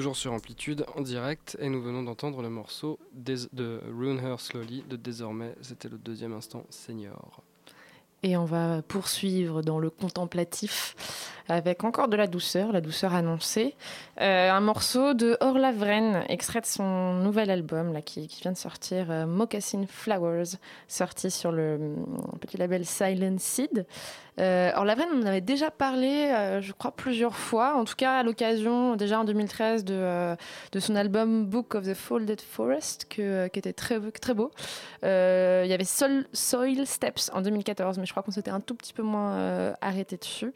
Toujours 0.00 0.16
sur 0.16 0.32
Amplitude 0.32 0.86
en 0.96 1.02
direct 1.02 1.58
et 1.60 1.68
nous 1.68 1.82
venons 1.82 2.02
d'entendre 2.02 2.40
le 2.40 2.48
morceau 2.48 2.98
de 3.12 3.82
Rune 3.94 4.18
Her 4.18 4.40
Slowly 4.40 4.82
de 4.88 4.96
Désormais. 4.96 5.54
C'était 5.60 5.90
le 5.90 5.98
deuxième 5.98 6.32
instant 6.32 6.64
senior. 6.70 7.42
Et 8.22 8.34
on 8.38 8.46
va 8.46 8.80
poursuivre 8.80 9.60
dans 9.60 9.78
le 9.78 9.90
contemplatif 9.90 10.96
avec 11.48 11.84
encore 11.84 12.08
de 12.08 12.16
la 12.16 12.26
douceur, 12.26 12.72
la 12.72 12.80
douceur 12.80 13.14
annoncée. 13.14 13.74
Euh, 14.20 14.50
un 14.50 14.60
morceau 14.60 15.14
de 15.14 15.36
Orla 15.40 15.72
Vren, 15.72 16.24
extrait 16.28 16.60
de 16.60 16.66
son 16.66 17.14
nouvel 17.14 17.50
album 17.50 17.92
là, 17.92 18.00
qui, 18.00 18.26
vient 18.40 18.52
de 18.52 18.56
sortir, 18.56 19.10
euh, 19.10 19.26
Moccasin 19.26 19.84
Flowers, 19.86 20.56
sorti 20.88 21.30
sur 21.30 21.52
le 21.52 21.76
mm, 21.76 22.38
petit 22.40 22.56
label 22.56 22.86
Silent 22.86 23.36
Seed. 23.38 23.84
Euh, 24.40 24.72
Vren, 24.74 25.06
on 25.14 25.22
en 25.22 25.26
avait 25.26 25.40
déjà 25.40 25.70
parlé, 25.70 26.30
euh, 26.32 26.60
je 26.60 26.72
crois, 26.72 26.90
plusieurs 26.92 27.36
fois, 27.36 27.74
en 27.76 27.84
tout 27.84 27.94
cas 27.96 28.18
à 28.18 28.22
l'occasion, 28.22 28.96
déjà 28.96 29.20
en 29.20 29.24
2013, 29.24 29.84
de, 29.84 29.94
euh, 29.94 30.34
de 30.72 30.80
son 30.80 30.96
album 30.96 31.44
Book 31.46 31.74
of 31.74 31.84
the 31.84 31.94
Folded 31.94 32.40
Forest, 32.40 33.06
que- 33.08 33.48
qui 33.48 33.58
était 33.58 33.72
très, 33.72 34.00
très 34.12 34.34
beau. 34.34 34.50
Euh, 35.04 35.62
il 35.64 35.70
y 35.70 35.74
avait 35.74 35.84
Soil 35.84 36.86
Steps 36.86 37.30
en 37.34 37.42
2014, 37.42 37.98
mais 37.98 38.06
je 38.06 38.10
crois 38.12 38.22
qu'on 38.22 38.30
s'était 38.30 38.50
un 38.50 38.60
tout 38.60 38.74
petit 38.74 38.92
peu 38.94 39.02
moins 39.02 39.32
euh, 39.34 39.72
arrêté 39.80 40.16
dessus. 40.16 40.52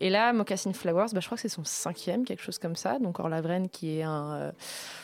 Et 0.00 0.10
là, 0.10 0.32
Moccasin 0.32 0.72
Flowers, 0.72 1.06
bah, 1.12 1.20
je 1.20 1.26
crois 1.26 1.36
que 1.36 1.42
c'est 1.42 1.48
son 1.48 1.64
cinquième, 1.64 2.24
quelque 2.24 2.42
chose 2.42 2.58
comme 2.58 2.76
ça. 2.76 2.98
Donc 2.98 3.18
Orla 3.18 3.40
Vren, 3.40 3.68
qui 3.68 3.98
est 3.98 4.02
un 4.02 4.32
euh, 4.34 4.52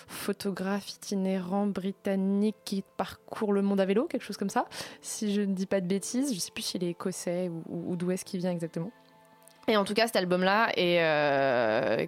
photographe 0.06 0.90
itinérant 0.90 1.66
britannique 1.66 2.56
qui 2.64 2.82
parcourt 2.96 3.52
le 3.52 3.62
monde 3.62 3.80
à 3.80 3.84
vélo, 3.86 4.06
quelque 4.06 4.22
chose 4.24 4.36
comme 4.36 4.50
ça. 4.50 4.66
Si 5.02 5.32
je 5.34 5.40
ne 5.42 5.54
dis 5.54 5.66
pas 5.66 5.80
de 5.80 5.86
bêtises, 5.86 6.34
je 6.34 6.38
sais 6.38 6.50
plus 6.50 6.62
s'il 6.62 6.84
est 6.84 6.90
écossais 6.90 7.48
ou, 7.48 7.62
ou- 7.68 7.92
ou 7.92 7.96
d'où 7.96 8.10
est-ce 8.18 8.24
qu'il 8.24 8.40
vient 8.40 8.50
exactement. 8.50 8.90
Et 9.68 9.76
en 9.76 9.84
tout 9.84 9.94
cas, 9.94 10.06
cet 10.06 10.16
album-là 10.16 10.70
est 10.76 10.98
euh, 11.00 12.04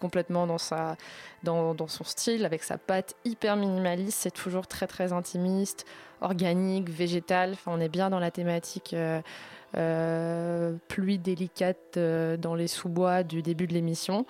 complètement 0.00 0.48
dans, 0.48 0.58
sa, 0.58 0.96
dans 1.44 1.76
son 1.86 2.02
style, 2.02 2.44
avec 2.44 2.64
sa 2.64 2.78
patte 2.78 3.14
hyper 3.24 3.54
minimaliste. 3.54 4.18
C'est 4.22 4.32
toujours 4.32 4.66
très 4.66 4.88
très 4.88 5.12
intimiste, 5.12 5.86
organique, 6.20 6.88
végétal. 6.88 7.52
Enfin, 7.52 7.70
on 7.74 7.80
est 7.80 7.88
bien 7.88 8.10
dans 8.10 8.18
la 8.18 8.32
thématique 8.32 8.92
euh, 8.94 9.20
euh, 9.76 10.74
pluie 10.88 11.18
délicate 11.18 11.96
euh, 11.96 12.36
dans 12.36 12.54
les 12.54 12.66
sous-bois 12.68 13.22
du 13.22 13.42
début 13.42 13.66
de 13.66 13.72
l'émission. 13.72 14.26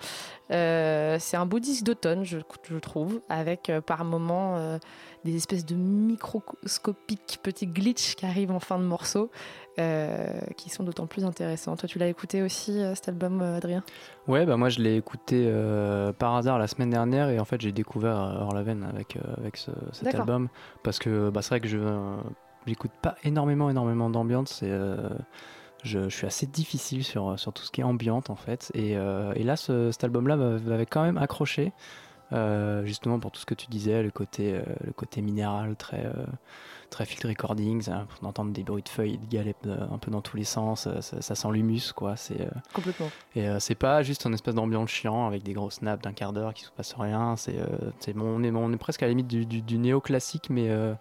Euh, 0.51 1.17
c'est 1.19 1.37
un 1.37 1.45
beau 1.45 1.59
disque 1.59 1.83
d'automne, 1.83 2.23
je, 2.23 2.37
je 2.69 2.77
trouve, 2.77 3.21
avec 3.29 3.71
par 3.85 4.05
moments 4.05 4.77
des 5.23 5.35
espèces 5.35 5.65
de 5.65 5.75
microscopiques 5.75 7.39
petits 7.41 7.67
glitches 7.67 8.15
qui 8.15 8.25
arrivent 8.25 8.51
en 8.51 8.59
fin 8.59 8.77
de 8.77 8.83
morceau, 8.83 9.31
qui 10.57 10.69
sont 10.69 10.83
d'autant 10.83 11.07
plus 11.07 11.25
intéressants. 11.25 11.75
Toi, 11.75 11.87
tu 11.89 11.97
l'as 11.97 12.07
écouté 12.07 12.41
aussi, 12.41 12.81
cet 12.95 13.07
album, 13.09 13.41
Adrien? 13.41 13.83
Ouais, 14.27 14.45
bah 14.45 14.55
moi 14.57 14.69
je 14.69 14.79
l'ai 14.79 14.95
écouté 14.95 15.51
par 16.19 16.35
hasard 16.35 16.59
la 16.59 16.67
semaine 16.67 16.89
dernière 16.89 17.29
et 17.29 17.39
en 17.39 17.45
fait 17.45 17.59
j'ai 17.61 17.71
découvert 17.71 18.15
Orlaven 18.41 18.83
avec, 18.83 19.17
avec 19.37 19.57
ce- 19.57 19.71
cet 19.91 20.13
album 20.15 20.47
parce 20.83 20.99
que 20.99 21.29
bah, 21.29 21.41
c'est 21.41 21.49
vrai 21.49 21.59
que 21.59 21.67
je 21.67 21.77
j'écoute 22.65 22.91
pas 23.01 23.15
énormément 23.23 23.69
énormément 23.69 24.09
d'ambiance 24.09 24.63
et 24.63 24.69
euh, 24.69 25.09
je, 25.83 26.03
je 26.09 26.15
suis 26.15 26.27
assez 26.27 26.45
difficile 26.45 27.03
sur, 27.03 27.37
sur 27.37 27.51
tout 27.53 27.63
ce 27.63 27.71
qui 27.71 27.81
est 27.81 27.83
ambiante 27.83 28.29
en 28.29 28.35
fait 28.35 28.71
et, 28.73 28.95
euh, 28.97 29.33
et 29.35 29.43
là 29.43 29.55
ce- 29.57 29.91
cet 29.91 30.03
album 30.05 30.27
là 30.27 30.35
m'avait 30.37 30.85
quand 30.85 31.03
même 31.03 31.17
accroché 31.17 31.73
euh, 32.31 32.83
justement 32.85 33.19
pour 33.19 33.31
tout 33.31 33.39
ce 33.41 33.45
que 33.45 33.53
tu 33.53 33.67
disais 33.67 34.01
le 34.01 34.09
côté, 34.09 34.53
euh, 34.55 34.63
le 34.83 34.91
côté 34.93 35.21
minéral 35.21 35.75
très, 35.75 36.05
euh, 36.05 36.25
très 36.89 37.05
field 37.05 37.25
recordings 37.25 37.89
hein, 37.91 38.07
pour 38.09 38.27
entendre 38.27 38.51
des 38.51 38.63
bruits 38.63 38.81
de 38.81 38.89
feuilles 38.89 39.19
de 39.19 39.25
galets 39.27 39.55
euh, 39.67 39.77
un 39.91 39.97
peu 39.99 40.09
dans 40.09 40.21
tous 40.21 40.37
les 40.37 40.43
sens 40.45 40.87
euh, 40.87 40.99
ça, 41.01 41.21
ça 41.21 41.35
sent 41.35 41.49
l'humus 41.51 41.91
quoi 41.93 42.15
c'est 42.15 42.41
euh, 42.41 42.49
Complètement. 42.73 43.09
et 43.35 43.47
euh, 43.47 43.59
c'est 43.59 43.75
pas 43.75 44.01
juste 44.01 44.25
un 44.25 44.33
espèce 44.33 44.55
d'ambiance 44.55 44.89
chiant 44.89 45.27
avec 45.27 45.43
des 45.43 45.53
gros 45.53 45.69
snaps 45.69 46.01
d'un 46.01 46.13
quart 46.13 46.33
d'heure 46.33 46.55
qui 46.55 46.63
se 46.63 46.71
passe 46.71 46.93
rien. 46.97 47.35
C'est, 47.35 47.59
euh, 47.59 47.67
c'est 47.99 48.13
bon, 48.13 48.25
on, 48.39 48.43
est, 48.43 48.51
on 48.51 48.71
est 48.71 48.77
presque 48.77 49.03
à 49.03 49.05
la 49.05 49.09
limite 49.11 49.27
du, 49.27 49.45
du, 49.45 49.61
du 49.61 49.77
néoclassique, 49.77 50.49
mais, 50.49 50.69
euh, 50.69 50.93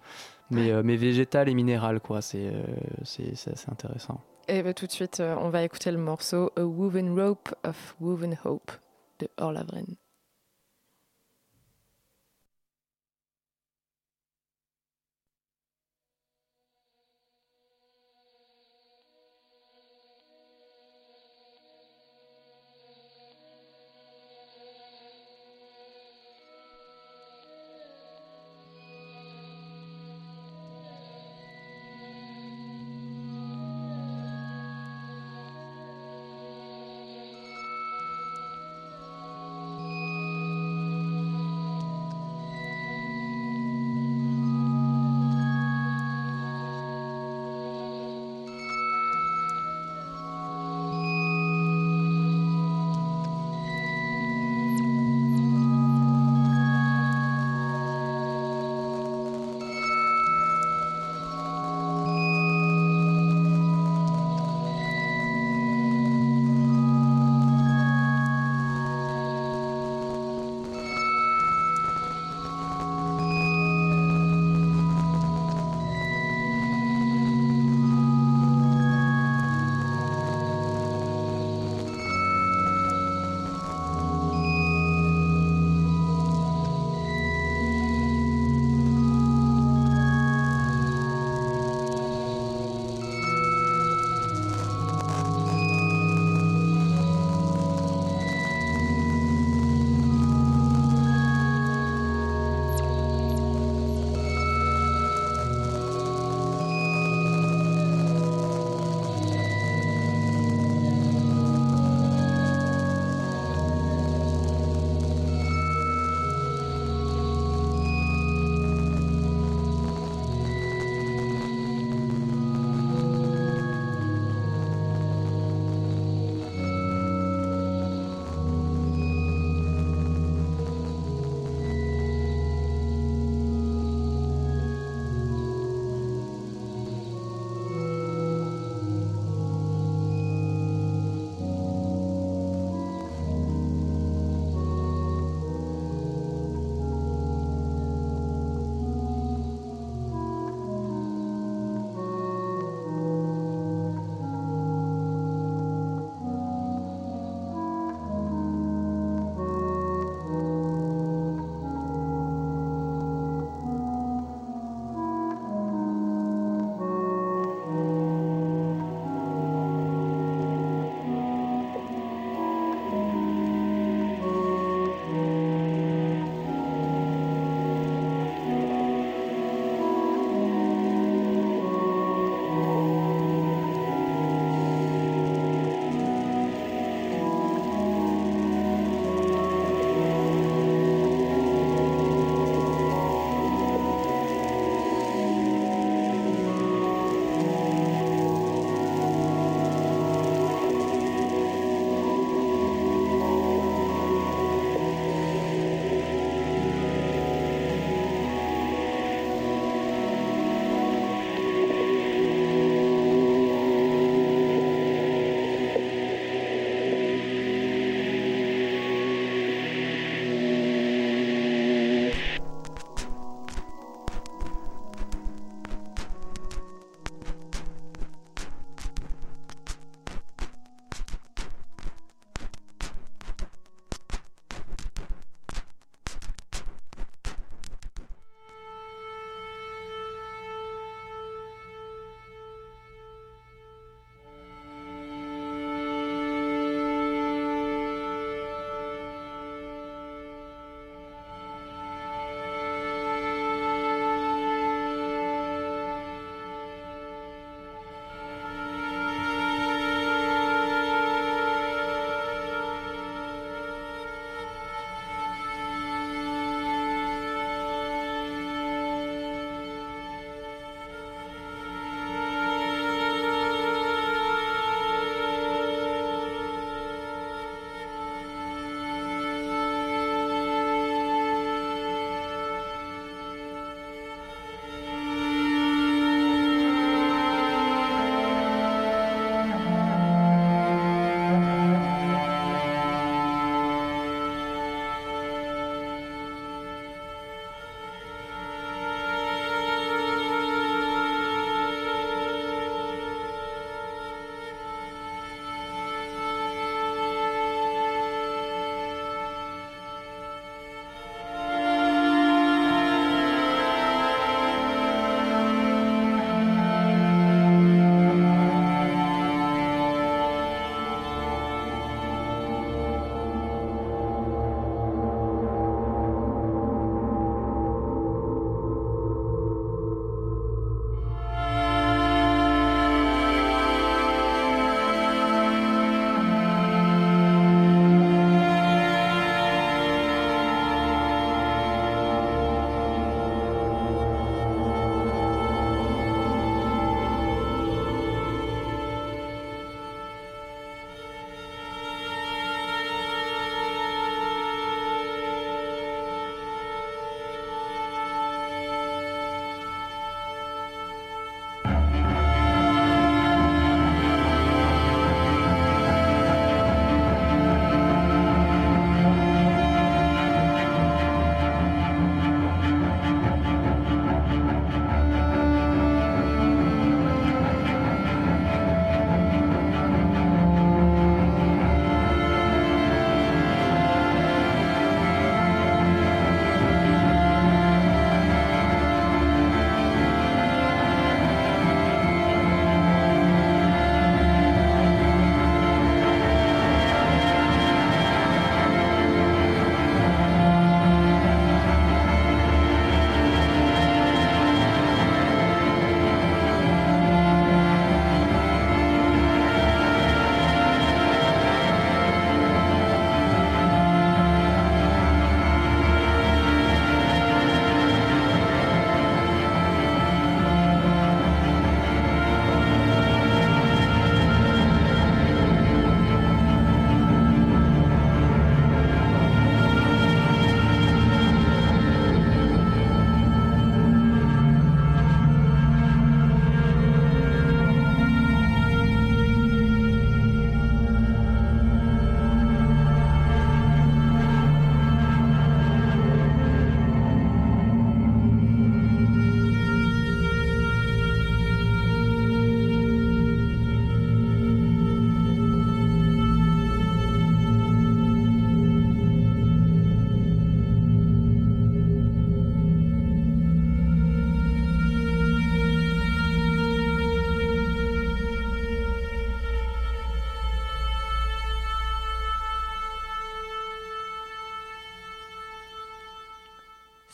mais, 0.53 0.71
euh, 0.71 0.83
mais 0.85 0.97
végétal 0.97 1.49
et 1.49 1.55
minéral, 1.55 2.01
quoi. 2.01 2.23
C'est, 2.23 2.47
euh, 2.47 2.63
c'est, 3.05 3.33
assez 3.33 3.71
intéressant. 3.71 4.21
Et 4.49 4.63
bah, 4.63 4.75
tout 4.75 4.87
de 4.87 4.93
suite, 4.93 5.21
euh, 5.21 5.35
on 5.39 5.51
va 5.51 5.63
écouter 5.63 5.91
le 5.91 5.99
morceau 5.99 6.51
A 6.57 6.65
Woven 6.65 7.19
Rope 7.19 7.55
of 7.65 7.97
Woven 8.01 8.37
Hope 8.45 8.71
de 9.19 9.29
Orla 9.39 9.65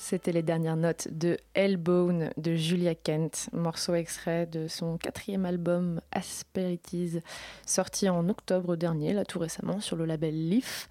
C'était 0.09 0.33
les 0.33 0.43
dernières 0.43 0.79
notes 0.79 1.09
de 1.11 1.37
Hellbone 1.53 2.31
de 2.39 2.55
Julia 2.55 2.95
Kent, 2.95 3.51
morceau 3.53 3.95
extrait 3.95 4.47
de 4.47 4.67
son 4.67 4.97
quatrième 4.97 5.45
album 5.45 6.01
Asperities, 6.13 7.21
sorti 7.67 8.09
en 8.09 8.27
octobre 8.31 8.77
dernier, 8.77 9.13
là 9.13 9.27
tout 9.27 9.39
récemment, 9.39 9.81
sur 9.81 9.97
le 9.97 10.07
label 10.07 10.49
Leaf. 10.49 10.89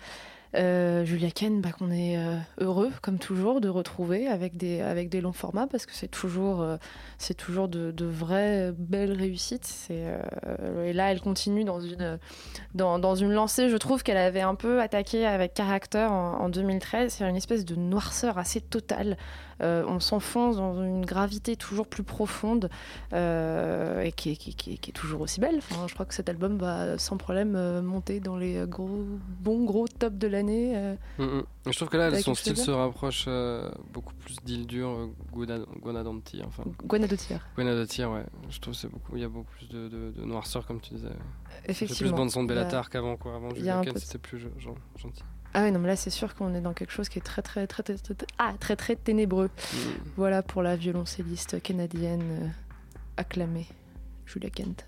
Euh, 0.56 1.04
Julia 1.06 1.30
Ken, 1.30 1.62
bah, 1.62 1.70
qu'on 1.78 1.92
est 1.92 2.18
euh, 2.18 2.38
heureux, 2.60 2.92
comme 3.02 3.20
toujours, 3.20 3.62
de 3.62 3.70
retrouver 3.70 4.28
avec 4.28 4.58
des, 4.58 4.82
avec 4.82 5.10
des 5.10 5.22
longs 5.22 5.34
formats 5.34 5.68
parce 5.68 5.86
que 5.86 5.94
c'est 5.94 6.08
toujours, 6.08 6.62
euh, 6.62 6.78
toujours 7.38 7.68
de, 7.68 7.92
de, 7.92 8.06
vraies 8.06 8.72
belles 8.78 9.12
réussites. 9.12 9.90
et 9.90 10.94
là, 10.94 11.12
elle 11.12 11.22
continue 11.22 11.64
dans 11.64 11.82
une, 11.82 12.18
dans, 12.74 13.00
dans 13.00 13.16
une 13.16 13.32
lancée. 13.32 13.70
Je 13.70 13.78
trouve 13.78 14.04
qu'elle 14.04 14.18
avait 14.18 14.42
un 14.42 14.56
peu 14.56 14.82
attaqué 14.82 15.26
avec 15.26 15.54
Character 15.56 16.08
en, 16.10 16.40
en 16.40 16.50
2013 16.50 17.08
c'est 17.14 17.28
une 17.28 17.36
espèce 17.36 17.66
de 17.66 17.76
noirceur 17.76 18.38
assez 18.38 18.62
totale. 18.62 19.18
Euh, 19.62 19.84
on 19.88 20.00
s'enfonce 20.00 20.58
dans 20.58 20.84
une 20.84 21.06
gravité 21.06 21.56
toujours 21.56 21.88
plus 21.88 22.04
profonde 22.04 22.70
euh, 23.14 24.02
et 24.02 24.12
qui 24.12 24.32
est, 24.32 24.92
toujours 24.92 25.22
aussi 25.22 25.40
belle. 25.40 25.60
je 25.88 25.94
crois 25.94 26.06
que 26.06 26.14
cet 26.14 26.30
album 26.30 26.58
va 26.58 26.98
sans 26.98 27.18
problème 27.18 27.56
euh, 27.56 27.82
monter 27.82 28.20
dans 28.20 28.38
les 28.38 28.66
gros, 28.68 29.06
bons 29.40 29.66
gros 29.66 29.88
tops 29.88 30.18
de 30.18 30.28
l'année. 30.28 30.96
Mm, 31.18 31.24
mm. 31.24 31.44
Je 31.66 31.76
trouve 31.76 31.90
que 31.90 31.98
là, 31.98 32.18
son 32.22 32.36
style 32.36 32.58
se 32.58 32.72
rapproche 32.72 33.28
beaucoup 33.94 34.14
plus 34.16 34.38
d'Ildur, 34.44 35.10
Guanadanti. 35.32 36.42
Enfin. 36.46 36.64
Guanadotir. 36.84 37.46
Guanadotir, 37.56 38.12
ouais. 38.12 38.26
Je 38.50 38.60
trouve 38.60 38.76
qu'il 38.76 38.90
beaucoup, 38.90 39.18
y 39.18 39.24
a 39.24 39.30
beaucoup 39.30 39.52
plus 39.52 39.70
de, 39.70 40.14
noirceur, 40.24 40.66
comme 40.66 40.80
tu 40.80 40.94
disais. 40.94 41.10
Effectivement. 41.66 42.10
plus 42.10 42.16
bande 42.16 42.32
son 42.32 42.44
de 42.44 42.48
Bellatar 42.48 42.90
qu'avant, 42.90 43.18
quoi. 43.18 43.36
Avant, 43.36 43.54
Julien 43.54 43.82
c'était 43.96 44.18
plus 44.18 44.48
gentil. 44.98 45.24
Ah 45.58 45.64
oui, 45.64 45.72
non, 45.72 45.80
mais 45.80 45.88
là, 45.88 45.96
c'est 45.96 46.12
sûr 46.12 46.36
qu'on 46.36 46.54
est 46.54 46.62
dans 46.62 46.74
quelque 46.74 46.94
chose 46.94 47.10
qui 47.10 47.18
est 47.18 47.22
très, 47.24 47.42
très, 47.42 47.66
très, 47.66 47.82
très, 47.82 47.96
très, 47.96 48.14
ah, 48.38 48.54
très, 48.60 48.76
très 48.76 48.96
ténébreux. 48.96 49.48
Mm. 49.48 49.78
Voilà 50.16 50.44
pour 50.44 50.62
la 50.62 50.76
violoncelliste 50.76 51.60
canadienne 51.64 52.22
euh, 52.44 52.48
acclamée, 53.18 53.66
Julia 54.28 54.52
Kent. 54.52 54.86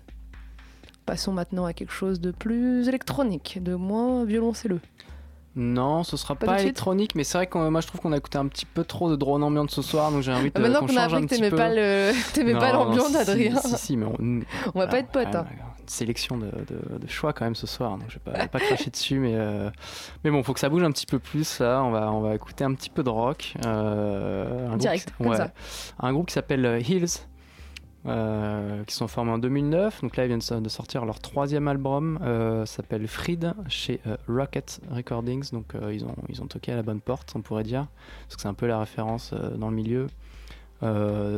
Passons 1.06 1.32
maintenant 1.32 1.64
à 1.64 1.72
quelque 1.72 1.92
chose 1.92 2.20
de 2.20 2.30
plus 2.30 2.86
électronique, 2.86 3.58
de 3.60 3.74
moins 3.74 4.24
violoncelleux. 4.24 4.78
Non, 5.56 6.04
ce 6.04 6.16
sera 6.16 6.36
pas, 6.36 6.62
électronique, 6.62 7.16
mais 7.16 7.24
c'est 7.24 7.38
vrai 7.38 7.48
que 7.48 7.58
moi 7.68 7.80
je 7.80 7.88
trouve 7.88 8.00
qu'on 8.00 8.12
a 8.12 8.16
écouté 8.16 8.38
un 8.38 8.46
petit 8.46 8.64
peu 8.64 8.84
trop 8.84 9.10
de 9.10 9.16
drone 9.16 9.42
ambiante 9.42 9.72
ce 9.72 9.82
soir, 9.82 10.12
donc 10.12 10.22
j'ai 10.22 10.32
envie 10.32 10.50
de 10.50 10.54
ah, 10.54 10.60
Maintenant 10.60 10.86
qu'on 10.86 10.96
a 10.96 11.02
appris 11.02 11.26
que 11.26 12.32
t'aimais 12.32 12.54
pas 12.54 12.72
l'ambiance, 12.72 13.12
Adrien. 13.16 13.56
Si, 13.56 13.76
si, 13.76 13.96
mais 13.96 14.06
on, 14.06 14.42
on 14.72 14.78
va 14.78 14.86
pas 14.86 15.00
être 15.00 15.10
potes. 15.10 15.34
Hein 15.34 15.46
sélection 15.90 16.38
de, 16.38 16.50
choix 17.08 17.32
quand 17.32 17.44
même 17.44 17.54
ce 17.54 17.66
soir, 17.66 17.98
donc 17.98 18.08
je 18.08 18.14
vais 18.14 18.32
pas, 18.32 18.48
pas 18.48 18.60
cracher 18.60 18.90
dessus, 18.90 19.18
mais, 19.18 19.34
euh, 19.34 19.70
mais 20.24 20.30
bon, 20.30 20.42
faut 20.42 20.54
que 20.54 20.60
ça 20.60 20.68
bouge 20.68 20.82
un 20.82 20.92
petit 20.92 21.06
peu 21.06 21.18
plus 21.18 21.58
là. 21.60 21.82
On 21.82 21.90
va, 21.90 22.12
on 22.12 22.20
va 22.20 22.34
écouter 22.34 22.64
un 22.64 22.74
petit 22.74 22.90
peu 22.90 23.02
de 23.02 23.10
rock. 23.10 23.54
Euh, 23.66 24.70
un 24.70 24.76
Direct, 24.76 25.12
groupe, 25.18 25.32
ouais, 25.32 25.38
Un 25.98 26.12
groupe 26.12 26.28
qui 26.28 26.34
s'appelle 26.34 26.64
euh, 26.64 26.80
Hills. 26.80 27.26
qui 28.86 28.94
sont 28.94 29.08
formés 29.08 29.32
en 29.32 29.38
2009. 29.38 30.02
Donc 30.02 30.16
là, 30.16 30.24
ils 30.24 30.28
viennent 30.28 30.62
de 30.62 30.68
sortir 30.68 31.04
leur 31.04 31.18
troisième 31.18 31.68
album, 31.68 32.18
s'appelle 32.66 33.06
Fried 33.08 33.52
chez 33.68 34.00
Rocket 34.28 34.80
Recordings. 34.90 35.50
Donc 35.50 35.74
ils, 35.90 36.04
ont, 36.04 36.14
ils 36.28 36.40
ont 36.40 36.46
toqué 36.46 36.72
à 36.72 36.76
la 36.76 36.82
bonne 36.82 37.00
porte, 37.00 37.32
on 37.34 37.42
pourrait 37.42 37.64
dire, 37.64 37.88
parce 38.22 38.36
que 38.36 38.42
c'est 38.42 38.48
un 38.48 38.54
peu 38.54 38.66
la 38.66 38.78
référence 38.78 39.34
dans 39.56 39.70
le 39.70 39.76
milieu. 39.76 40.06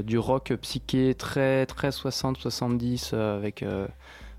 du 0.04 0.18
rock 0.18 0.52
psyché 0.60 1.14
très 1.14 1.66
très 1.66 1.88
60-70 1.88 3.14
avec 3.16 3.64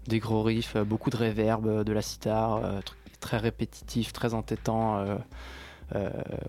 des 0.08 0.20
gros 0.20 0.44
riffs, 0.44 0.76
euh, 0.76 0.84
beaucoup 0.84 1.10
de 1.10 1.18
reverb, 1.18 1.68
euh, 1.68 1.84
de 1.84 1.94
la 1.94 2.02
sitar, 2.02 2.56
euh, 2.58 2.80
très 3.20 3.38
répétitif, 3.38 4.14
très 4.14 4.34
entêtant. 4.34 5.06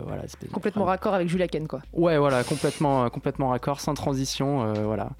voilà, 0.01 0.23
complètement 0.51 0.85
raccord 0.85 1.13
avec 1.13 1.29
Julia 1.29 1.47
Ken 1.47 1.67
quoi. 1.67 1.81
Ouais 1.93 2.17
voilà 2.17 2.43
complètement 2.43 3.07
complètement 3.11 3.49
raccord 3.49 3.79
sans 3.79 3.93
transition 3.93 4.73
voilà. 4.83 5.11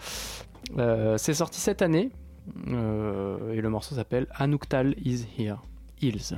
c'est 1.17 1.35
sorti 1.35 1.59
cette 1.61 1.83
année 1.83 2.09
et 2.67 3.61
le 3.61 3.69
morceau 3.69 3.93
s'appelle 3.95 4.25
Anuktal 4.35 4.95
is 4.97 5.25
here 5.37 5.61
Hills. 6.01 6.33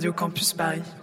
Radio 0.00 0.14
Campus 0.14 0.54
Paris. 0.54 0.99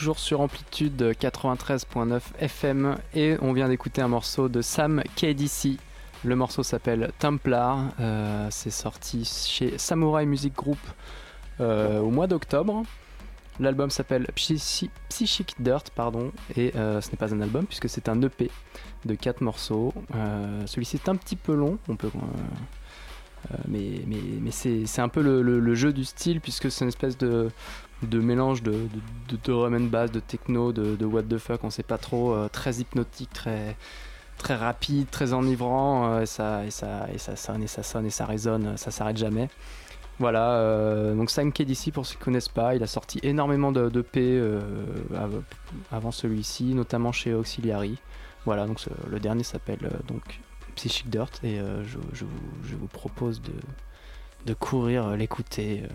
Toujours 0.00 0.18
sur 0.18 0.40
Amplitude 0.40 1.14
93.9 1.20 2.20
FM 2.38 2.96
et 3.14 3.36
on 3.42 3.52
vient 3.52 3.68
d'écouter 3.68 4.00
un 4.00 4.08
morceau 4.08 4.48
de 4.48 4.62
Sam 4.62 5.02
KDC. 5.14 5.76
Le 6.24 6.36
morceau 6.36 6.62
s'appelle 6.62 7.12
Templar. 7.18 7.90
Euh, 8.00 8.46
c'est 8.50 8.70
sorti 8.70 9.26
chez 9.26 9.76
Samurai 9.76 10.24
Music 10.24 10.54
Group 10.56 10.78
euh, 11.60 12.00
au 12.00 12.08
mois 12.08 12.26
d'octobre. 12.28 12.82
L'album 13.58 13.90
s'appelle 13.90 14.26
Psychi- 14.34 14.88
Psychic 15.10 15.56
Dirt, 15.58 15.90
pardon, 15.94 16.32
et 16.56 16.72
euh, 16.76 17.02
ce 17.02 17.10
n'est 17.10 17.18
pas 17.18 17.34
un 17.34 17.42
album 17.42 17.66
puisque 17.66 17.90
c'est 17.90 18.08
un 18.08 18.22
EP 18.22 18.50
de 19.04 19.14
4 19.14 19.42
morceaux. 19.42 19.92
Celui-ci 20.64 20.96
est 20.96 21.10
un 21.10 21.16
petit 21.16 21.36
peu 21.36 21.52
long, 21.54 21.76
on 21.90 21.96
peut, 21.96 22.10
mais, 23.68 24.02
mais, 24.06 24.50
c'est 24.50 25.00
un 25.00 25.08
peu 25.08 25.22
le, 25.22 25.74
jeu 25.74 25.92
du 25.92 26.04
style 26.04 26.40
puisque 26.40 26.70
c'est 26.70 26.84
une 26.84 26.88
espèce 26.88 27.16
de, 27.18 27.50
mélange 28.12 28.62
de, 28.62 28.72
de, 28.72 28.78
de, 29.28 29.38
drum 29.42 29.74
and 29.74 29.88
bass, 29.90 30.10
de 30.10 30.20
techno, 30.20 30.72
de, 30.72 31.04
what 31.04 31.22
the 31.22 31.38
fuck, 31.38 31.64
on 31.64 31.70
sait 31.70 31.82
pas 31.82 31.98
trop, 31.98 32.34
euh, 32.34 32.48
très 32.48 32.76
hypnotique, 32.76 33.30
très, 33.32 33.76
rapide, 34.54 35.08
très 35.10 35.32
enivrant, 35.32 36.14
euh, 36.14 36.22
et, 36.22 36.26
ça, 36.26 36.62
sonne 37.36 37.62
et 37.62 37.66
ça 37.66 37.82
sonne 37.82 38.06
et 38.06 38.10
ça 38.10 38.26
résonne, 38.26 38.76
ça 38.76 38.90
s'arrête 38.90 39.16
jamais. 39.16 39.48
Voilà, 40.18 40.50
euh, 40.56 41.14
donc 41.14 41.30
Sam 41.30 41.50
KDC 41.50 41.92
pour 41.92 42.04
ceux 42.04 42.16
qui 42.16 42.22
connaissent 42.22 42.50
pas, 42.50 42.74
il 42.74 42.82
a 42.82 42.86
sorti 42.86 43.18
énormément 43.22 43.72
de, 43.72 44.02
P 44.02 44.20
euh, 44.20 44.60
av- 45.16 45.42
avant 45.90 46.10
celui-ci, 46.10 46.74
notamment 46.74 47.10
chez 47.10 47.32
Auxiliary. 47.32 47.96
Voilà, 48.44 48.66
donc 48.66 48.80
le 49.10 49.18
dernier 49.18 49.44
s'appelle 49.44 49.78
euh, 49.84 49.96
donc 50.08 50.40
Psychic 50.80 51.10
Dirt 51.10 51.40
et 51.44 51.58
euh, 51.60 51.84
je, 51.84 51.98
je 52.14 52.24
vous, 52.24 52.40
je 52.64 52.74
vous 52.74 52.86
propose 52.86 53.42
de, 53.42 53.52
de 54.46 54.54
courir 54.54 55.08
euh, 55.08 55.16
l'écouter 55.16 55.82
euh, 55.84 55.88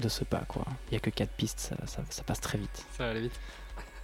de 0.00 0.10
ce 0.10 0.24
pas 0.24 0.42
quoi. 0.46 0.62
Il 0.90 0.94
y 0.94 0.96
a 0.98 1.00
que 1.00 1.08
4 1.08 1.30
pistes, 1.30 1.58
ça, 1.58 1.76
ça- 1.86 2.02
ça 2.10 2.22
passe 2.22 2.40
très 2.42 2.58
vite. 2.58 2.84
Ça 2.98 3.04
va 3.04 3.10
aller 3.12 3.22
vite. 3.22 3.40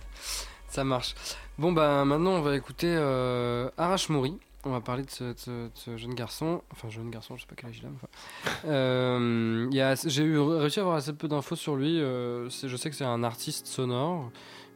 Ça 0.68 0.84
marche. 0.84 1.14
Bon, 1.58 1.70
bah 1.72 2.02
maintenant, 2.06 2.30
on 2.30 2.40
va 2.40 2.56
écouter 2.56 2.86
euh, 2.96 3.68
Arash 3.76 4.08
Mouri. 4.08 4.38
On 4.64 4.70
va 4.70 4.80
parler 4.80 5.02
de 5.02 5.10
ce, 5.10 5.24
de 5.24 5.38
ce- 5.38 5.50
de 5.66 5.70
ce 5.74 5.96
jeune 5.98 6.14
garçon. 6.14 6.62
Enfin, 6.72 6.88
jeune 6.88 7.10
garçon, 7.10 7.36
je 7.36 7.42
sais 7.42 7.46
pas 7.46 7.54
quel 7.56 7.68
âge 7.68 7.80
il 7.82 7.86
a. 7.86 7.90
enfin. 7.90 8.08
Euh, 8.68 9.66
il 9.70 9.76
y 9.76 9.82
a- 9.82 9.96
J'ai 10.08 10.22
eu 10.22 10.38
réussi 10.38 10.78
à 10.78 10.82
avoir 10.82 10.96
assez 10.96 11.12
peu 11.12 11.28
d'infos 11.28 11.56
sur 11.56 11.76
lui. 11.76 12.00
euh, 12.00 12.48
c'est- 12.48 12.68
je 12.70 12.76
sais 12.78 12.88
que 12.88 12.96
c'est 12.96 13.04
un 13.04 13.22
artiste 13.22 13.66
sonore, 13.66 14.30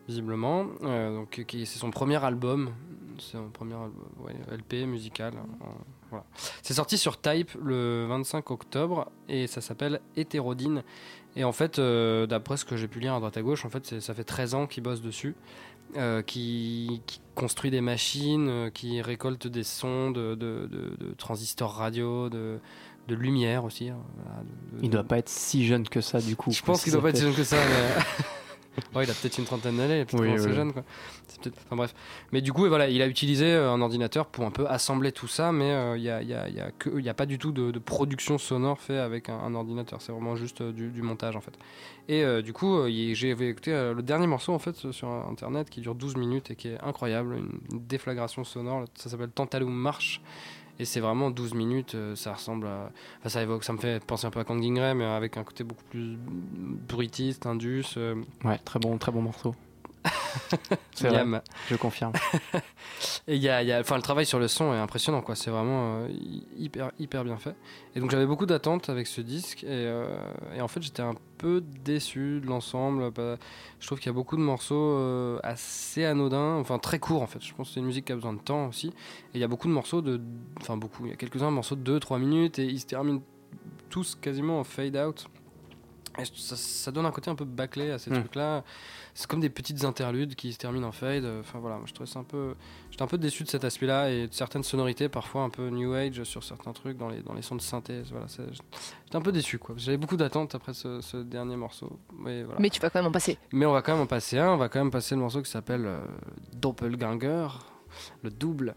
visiblement. 0.09 0.66
euh, 0.83 1.15
donc, 1.16 1.43
c'est 1.49 1.65
son 1.66 1.91
premier 1.91 2.23
album. 2.24 2.70
C'est 3.19 3.33
son 3.39 3.49
premier 3.49 3.74
album, 3.74 4.05
ouais, 4.20 4.35
LP 4.57 4.87
musical. 4.87 5.35
euh, 5.37 5.66
voilà. 6.11 6.24
C'est 6.62 6.74
sorti 6.74 6.99
sur 6.99 7.20
Type 7.20 7.51
le 7.62 8.07
25 8.09 8.51
octobre 8.51 9.11
et 9.28 9.47
ça 9.47 9.61
s'appelle 9.61 10.01
Hétérodine. 10.16 10.83
Et 11.35 11.45
en 11.45 11.53
fait, 11.53 11.78
euh, 11.78 12.27
d'après 12.27 12.57
ce 12.57 12.65
que 12.65 12.77
j'ai 12.77 12.89
pu 12.89 13.01
lire 13.01 13.15
à 13.15 13.19
droite 13.19 13.37
à 13.37 13.43
gauche, 13.43 13.65
en 13.65 13.70
fait, 13.70 14.01
ça 14.01 14.15
fait 14.15 14.24
13 14.24 14.55
ans 14.55 14.66
qu'il 14.66 14.83
bosse 14.83 15.03
dessus, 15.03 15.35
euh, 15.97 16.23
qui, 16.23 17.03
qui 17.07 17.20
construit 17.35 17.70
des 17.70 17.81
machines, 17.81 18.70
qui 18.73 19.01
récolte 19.03 19.47
des 19.47 19.65
sons 19.65 20.11
de, 20.11 20.35
de- 20.35 20.66
de- 20.70 20.97
de 21.07 21.12
transistors 21.15 21.73
radio, 21.74 22.28
de, 22.31 22.59
de 23.09 23.15
lumière 23.15 23.65
aussi. 23.65 23.89
hein, 23.91 23.99
voilà, 24.16 24.43
de- 24.43 24.78
de- 24.78 24.85
Il 24.85 24.91
doit 24.91 25.05
pas 25.05 25.19
être 25.19 25.28
si 25.28 25.66
jeune 25.66 25.89
que 25.89 26.01
ça 26.01 26.20
du 26.20 26.37
coup. 26.37 26.51
Je 26.53 26.62
pense 26.62 26.83
qu'il 26.85 26.93
doit 26.93 27.03
pas 27.03 27.11
être 27.11 27.16
si 27.16 27.23
jeune 27.23 27.35
que 27.35 27.45
ça. 27.45 27.57
Mais... 27.57 28.03
Ouais, 28.94 29.05
il 29.05 29.11
a 29.11 29.15
peut-être 29.15 29.39
une 29.39 29.44
trentaine 29.44 29.77
d'années, 29.77 29.97
il 29.97 30.01
est 30.01 30.05
peut-être 30.05 30.23
Oui, 30.47 30.55
jeune. 30.55 30.73
Quoi. 30.73 30.82
Enfin 31.66 31.77
bref. 31.77 31.94
Mais 32.32 32.40
du 32.40 32.53
coup, 32.53 32.66
voilà, 32.69 32.89
il 32.89 33.01
a 33.03 33.07
utilisé 33.07 33.47
euh, 33.47 33.70
un 33.70 33.81
ordinateur 33.81 34.27
pour 34.27 34.44
un 34.44 34.51
peu 34.51 34.66
assembler 34.66 35.12
tout 35.12 35.28
ça, 35.28 35.53
mais 35.53 35.70
euh, 35.70 35.97
il 35.97 36.03
n'y 36.03 36.11
a, 36.11 36.23
y 36.23 36.32
a- 36.35 36.48
il 36.48 36.55
y 36.55 36.61
a 36.61 36.70
que- 36.70 36.90
il 36.98 37.05
y 37.05 37.09
a 37.09 37.15
pas 37.15 37.27
du 37.27 37.39
tout 37.39 37.53
de, 37.53 37.70
de 37.70 37.78
production 37.78 38.39
sonore 38.39 38.81
fait 38.81 38.98
avec 38.98 39.28
un, 39.28 39.39
un 39.39 39.55
ordinateur. 39.55 40.01
C'est 40.03 40.12
vraiment 40.12 40.36
juste 40.36 40.61
euh, 40.61 40.73
du, 40.73 40.89
du 40.90 41.03
montage 41.03 41.36
en 41.36 41.40
fait. 41.40 41.53
Et 42.09 42.24
du 42.43 42.53
coup, 42.53 42.86
j'ai 42.86 43.31
écouté 43.31 43.73
le 43.73 44.01
dernier 44.01 44.28
morceau 44.28 44.53
en 44.53 44.61
fait 44.61 44.93
sur 44.93 45.09
internet 45.09 45.69
qui 45.69 45.81
dure 45.81 45.97
12 45.97 46.15
minutes 46.16 46.53
et 46.53 46.55
qui 46.55 46.69
est 46.69 46.78
incroyable, 46.81 47.35
une, 47.36 47.59
une 47.73 47.85
déflagration 47.85 48.44
sonore. 48.44 48.85
Ça 48.94 49.11
s'appelle 49.11 49.31
Tantalum 49.31 49.74
Marche. 49.74 50.20
Et 50.78 50.85
c'est 50.85 51.01
vraiment 51.01 51.31
12 51.31 51.55
minutes, 51.55 51.94
euh, 51.94 52.15
ça 52.16 52.35
ressemble 52.35 52.66
à. 52.66 52.90
Enfin, 53.20 53.28
ça 53.31 53.43
évoque, 53.43 53.65
ça 53.65 53.73
me 53.73 53.78
fait 53.78 54.05
penser 54.05 54.27
un 54.27 54.31
peu 54.31 54.40
à 54.40 54.44
Kang 54.44 54.61
mais 54.62 55.05
avec 55.05 55.36
un 55.39 55.44
côté 55.44 55.65
beaucoup 55.65 55.85
plus 55.90 56.19
bruitiste, 56.89 57.47
indus. 57.47 57.94
euh, 57.97 58.16
Ouais, 58.44 58.59
très 58.59 58.78
bon, 58.78 58.98
très 58.98 59.11
bon 59.12 59.23
morceau. 59.23 59.55
C'est 60.93 61.09
vrai, 61.09 61.19
Yam. 61.19 61.41
je 61.71 61.77
confirme. 61.77 62.13
Et 63.29 63.37
il 63.37 63.43
y 63.43 63.49
a, 63.49 63.63
il 63.63 63.69
y 63.69 63.73
a- 63.73 63.81
enfin, 63.81 63.97
le 63.97 64.03
travail 64.03 64.25
sur 64.27 64.39
le 64.39 64.49
son 64.49 64.73
est 64.73 64.79
impressionnant, 64.79 65.21
quoi. 65.21 65.35
C'est 65.35 65.51
vraiment 65.51 65.99
euh, 66.05 66.09
hyper, 66.57 66.91
hyper 66.99 67.25
bien 67.25 67.37
fait. 67.37 67.55
Et 67.95 68.01
donc 68.01 68.11
j'avais 68.11 68.27
beaucoup 68.27 68.47
d'attentes 68.47 68.89
avec 68.89 69.07
ce 69.07 69.21
disque, 69.21 69.65
et, 69.65 69.69
euh, 69.69 70.17
et 70.55 70.61
en 70.61 70.69
fait 70.69 70.83
j'étais 70.83 71.03
un 71.03 71.15
peu 71.39 71.63
déçu 71.85 72.41
de 72.41 72.47
l'ensemble. 72.47 73.11
Bah, 73.11 73.37
Je 73.81 73.87
trouve 73.87 73.99
qu'il 73.99 74.07
y 74.07 74.11
a 74.11 74.15
beaucoup 74.15 74.37
de 74.37 74.43
morceaux 74.43 74.75
euh, 74.99 75.39
assez 75.43 76.05
anodins, 76.05 76.57
enfin 76.57 76.79
très 76.79 76.99
courts 76.99 77.23
en 77.23 77.27
fait. 77.27 77.43
Je 77.43 77.53
pense 77.55 77.69
que 77.69 77.75
c'est 77.75 77.81
une 77.81 77.87
musique 77.87 78.07
qui 78.07 78.13
a 78.13 78.17
besoin 78.17 78.33
de 78.33 78.41
temps 78.41 78.67
aussi. 78.69 78.89
Et 78.89 78.93
il 79.35 79.41
y 79.41 79.45
a 79.45 79.49
beaucoup 79.49 79.69
de 79.69 79.73
morceaux 79.73 80.01
de, 80.03 80.21
enfin 80.61 80.77
beaucoup, 80.77 81.05
il 81.07 81.11
y 81.11 81.13
a 81.13 81.17
quelques-uns 81.17 81.51
morceaux 81.51 81.77
de 81.77 81.99
2-3 81.99 82.19
minutes, 82.19 82.59
et 82.59 82.65
ils 82.65 82.81
se 82.81 82.87
terminent 82.87 83.23
tous 83.91 84.15
quasiment 84.21 84.61
en 84.61 84.65
fade 84.65 84.97
out. 84.97 85.27
Et 86.18 86.24
ça, 86.34 86.56
ça 86.56 86.90
donne 86.90 87.05
un 87.06 87.10
côté 87.10 87.30
un 87.30 87.34
peu 87.34 87.44
bâclé 87.44 87.90
à 87.90 87.98
ces 87.98 88.10
Mm. 88.10 88.14
trucs-là. 88.20 88.64
C'est 89.14 89.26
comme 89.26 89.40
des 89.40 89.51
petites 89.51 89.84
interludes 89.84 90.34
qui 90.34 90.52
se 90.52 90.59
terminent 90.59 90.88
en 90.88 90.93
fade. 90.93 91.24
Enfin 91.40 91.59
voilà, 91.59 91.76
moi, 91.76 91.84
je 91.86 91.93
trouvais 91.94 92.09
ça 92.10 92.18
un 92.20 92.24
peu. 92.24 92.55
J'étais 92.90 93.02
un 93.02 93.06
peu 93.06 93.18
déçu 93.18 93.44
de 93.44 93.48
cet 93.48 93.64
aspect-là 93.64 94.10
et 94.10 94.26
de 94.28 94.32
certaines 94.34 94.62
sonorités, 94.62 95.09
parfois 95.09 95.43
un 95.43 95.51
peu 95.51 95.68
new 95.68 95.93
age 95.94 96.22
sur 96.24 96.43
certains 96.44 96.72
trucs, 96.72 96.97
dans 96.98 97.09
les, 97.09 97.20
dans 97.22 97.34
les 97.34 97.43
sons 97.43 97.56
de 97.56 97.60
synthèse. 97.60 98.09
Voilà, 98.10 98.26
j'étais 98.28 99.16
un 99.16 99.20
peu 99.20 99.32
déçu 99.32 99.59
quoi. 99.59 99.74
J'avais 99.78 99.97
beaucoup 99.98 100.16
d'attentes 100.16 100.55
après 100.55 100.74
ce, 100.74 101.01
ce 101.01 101.18
dernier 101.18 101.56
morceau. 101.56 101.98
Mais, 102.18 102.43
voilà. 102.44 102.60
Mais 102.60 102.70
tu 102.70 102.80
vas 102.80 102.90
quand 102.90 102.98
même 103.01 103.09
en 103.09 103.12
passer. 103.12 103.38
Mais 103.52 103.66
on 103.66 103.72
va 103.72 103.82
quand 103.82 103.93
même 103.93 104.02
en 104.02 104.06
passer 104.06 104.38
un. 104.38 104.51
On 104.51 104.56
va 104.56 104.68
quand 104.68 104.78
même 104.80 104.90
passer 104.90 105.14
le 105.14 105.20
morceau 105.20 105.43
qui 105.43 105.51
s'appelle 105.51 105.84
euh, 105.86 106.01
Doppelganger, 106.55 107.48
le 108.22 108.30
double. 108.30 108.74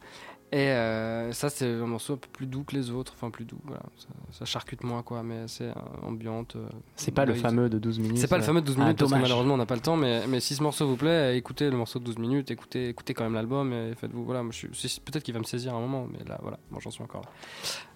Et 0.52 0.70
euh, 0.70 1.32
ça, 1.32 1.50
c'est 1.50 1.68
un 1.68 1.86
morceau 1.86 2.14
un 2.14 2.18
peu 2.18 2.28
plus 2.34 2.48
doux 2.48 2.64
que 2.64 2.76
les 2.76 2.90
autres. 2.90 3.14
Enfin, 3.16 3.30
plus 3.30 3.46
doux, 3.46 3.60
voilà. 3.66 3.84
Ça, 3.98 4.08
ça 4.32 4.46
charcute 4.46 4.84
moins, 4.84 5.04
quoi. 5.04 5.22
Mais 5.22 5.48
c'est 5.48 5.68
euh, 5.68 5.74
ambiante. 6.02 6.56
euh, 6.56 6.68
C'est 6.96 7.12
pas 7.12 7.26
le 7.26 7.36
fameux 7.36 7.70
de 7.70 7.78
12 7.78 8.00
minutes. 8.00 8.18
C'est 8.18 8.28
pas 8.28 8.38
le 8.38 8.44
fameux 8.44 8.62
de 8.62 8.66
12 8.66 8.76
ah, 8.78 8.82
minutes 8.82 8.98
parce 8.98 9.12
que 9.12 9.18
malheureusement 9.18 9.54
on 9.54 9.58
n'a 9.58 9.68
pas 9.68 9.76
le 9.76 9.82
temps. 9.82 9.96
Mais, 9.96 10.26
mais 10.28 10.40
si 10.40 10.56
ce 10.56 10.64
morceau 10.64 10.88
vous 10.88 10.96
plaît, 10.96 11.38
écoutez 11.38 11.70
le 11.70 11.78
morceau 11.78 12.00
de 12.00 12.06
12 12.06 12.18
minutes, 12.18 12.50
écoutez, 12.50 12.90
écoutez 12.90 13.14
quand 13.14 13.26
même 13.26 13.36
l'album 13.36 13.72
et 13.74 13.94
faites-vous. 13.96 14.26
Voilà, 14.26 14.42
peut-être 14.42 15.24
qu'il 15.24 15.34
va 15.36 15.40
me 15.40 15.46
saisir 15.46 15.76
à 15.76 15.78
un 15.78 15.82
moment, 15.82 16.08
mais 16.12 16.24
là, 16.28 16.40
voilà, 16.42 16.58
moi 16.72 16.80
j'en 16.84 16.90
suis 16.90 17.04
encore 17.04 17.22
là. 17.22 17.30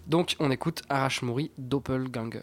Donc 0.05 0.35
on 0.39 0.51
écoute 0.51 0.83
Doppelganger. 0.89 1.51
Doppelganger 1.57 2.39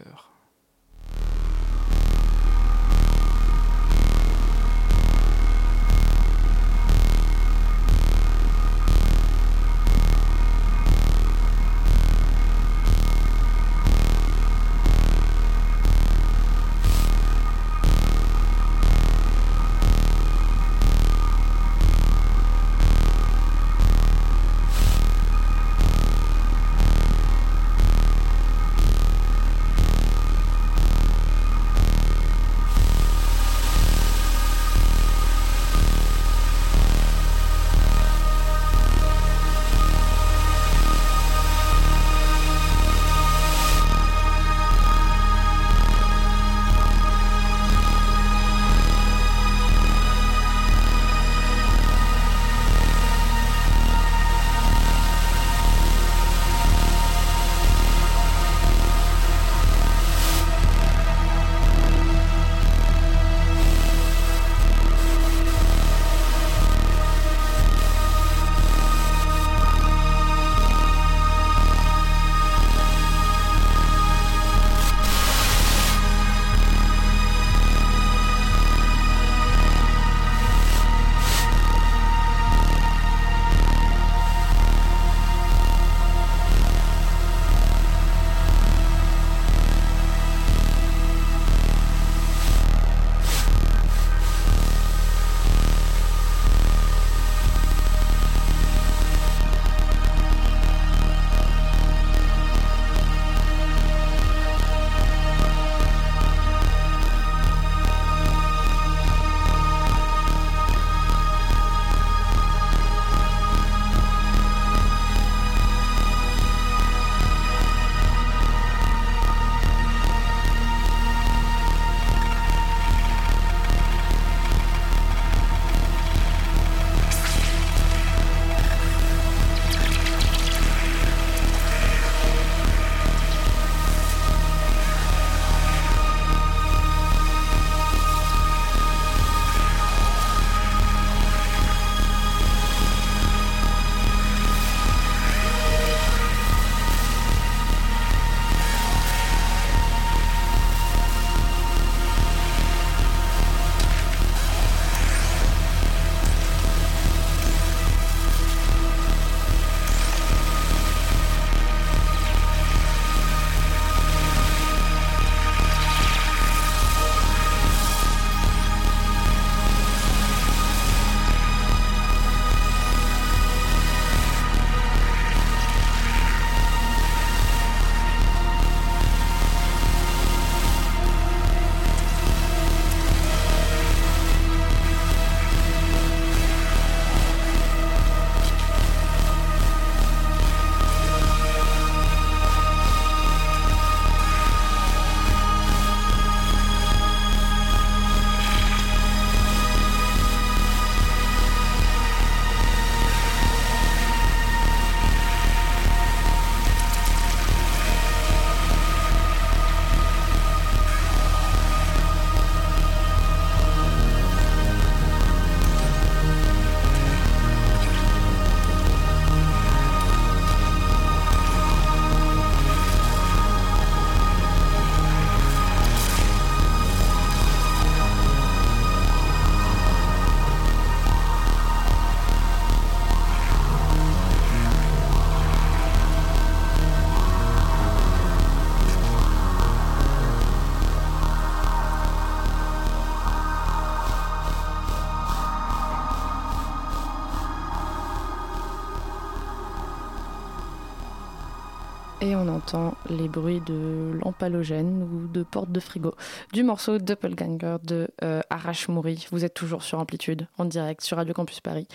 et 252.31 252.35
on 252.35 252.47
entend 252.47 252.93
les 253.09 253.27
bruits 253.27 253.59
de 253.65 254.17
lampes 254.23 254.41
halogènes 254.41 255.03
ou 255.03 255.27
de 255.27 255.43
portes 255.43 255.71
de 255.71 255.81
frigo 255.81 256.15
du 256.53 256.63
morceau 256.63 256.97
Doppelganger 256.97 257.77
de 257.83 258.07
euh, 258.23 258.39
Arash 258.49 258.87
Mouri. 258.87 259.27
Vous 259.31 259.43
êtes 259.43 259.53
toujours 259.53 259.83
sur 259.83 259.99
Amplitude, 259.99 260.47
en 260.57 260.63
direct 260.63 261.01
sur 261.01 261.17
Radio 261.17 261.33
Campus 261.33 261.59
Paris. 261.59 261.87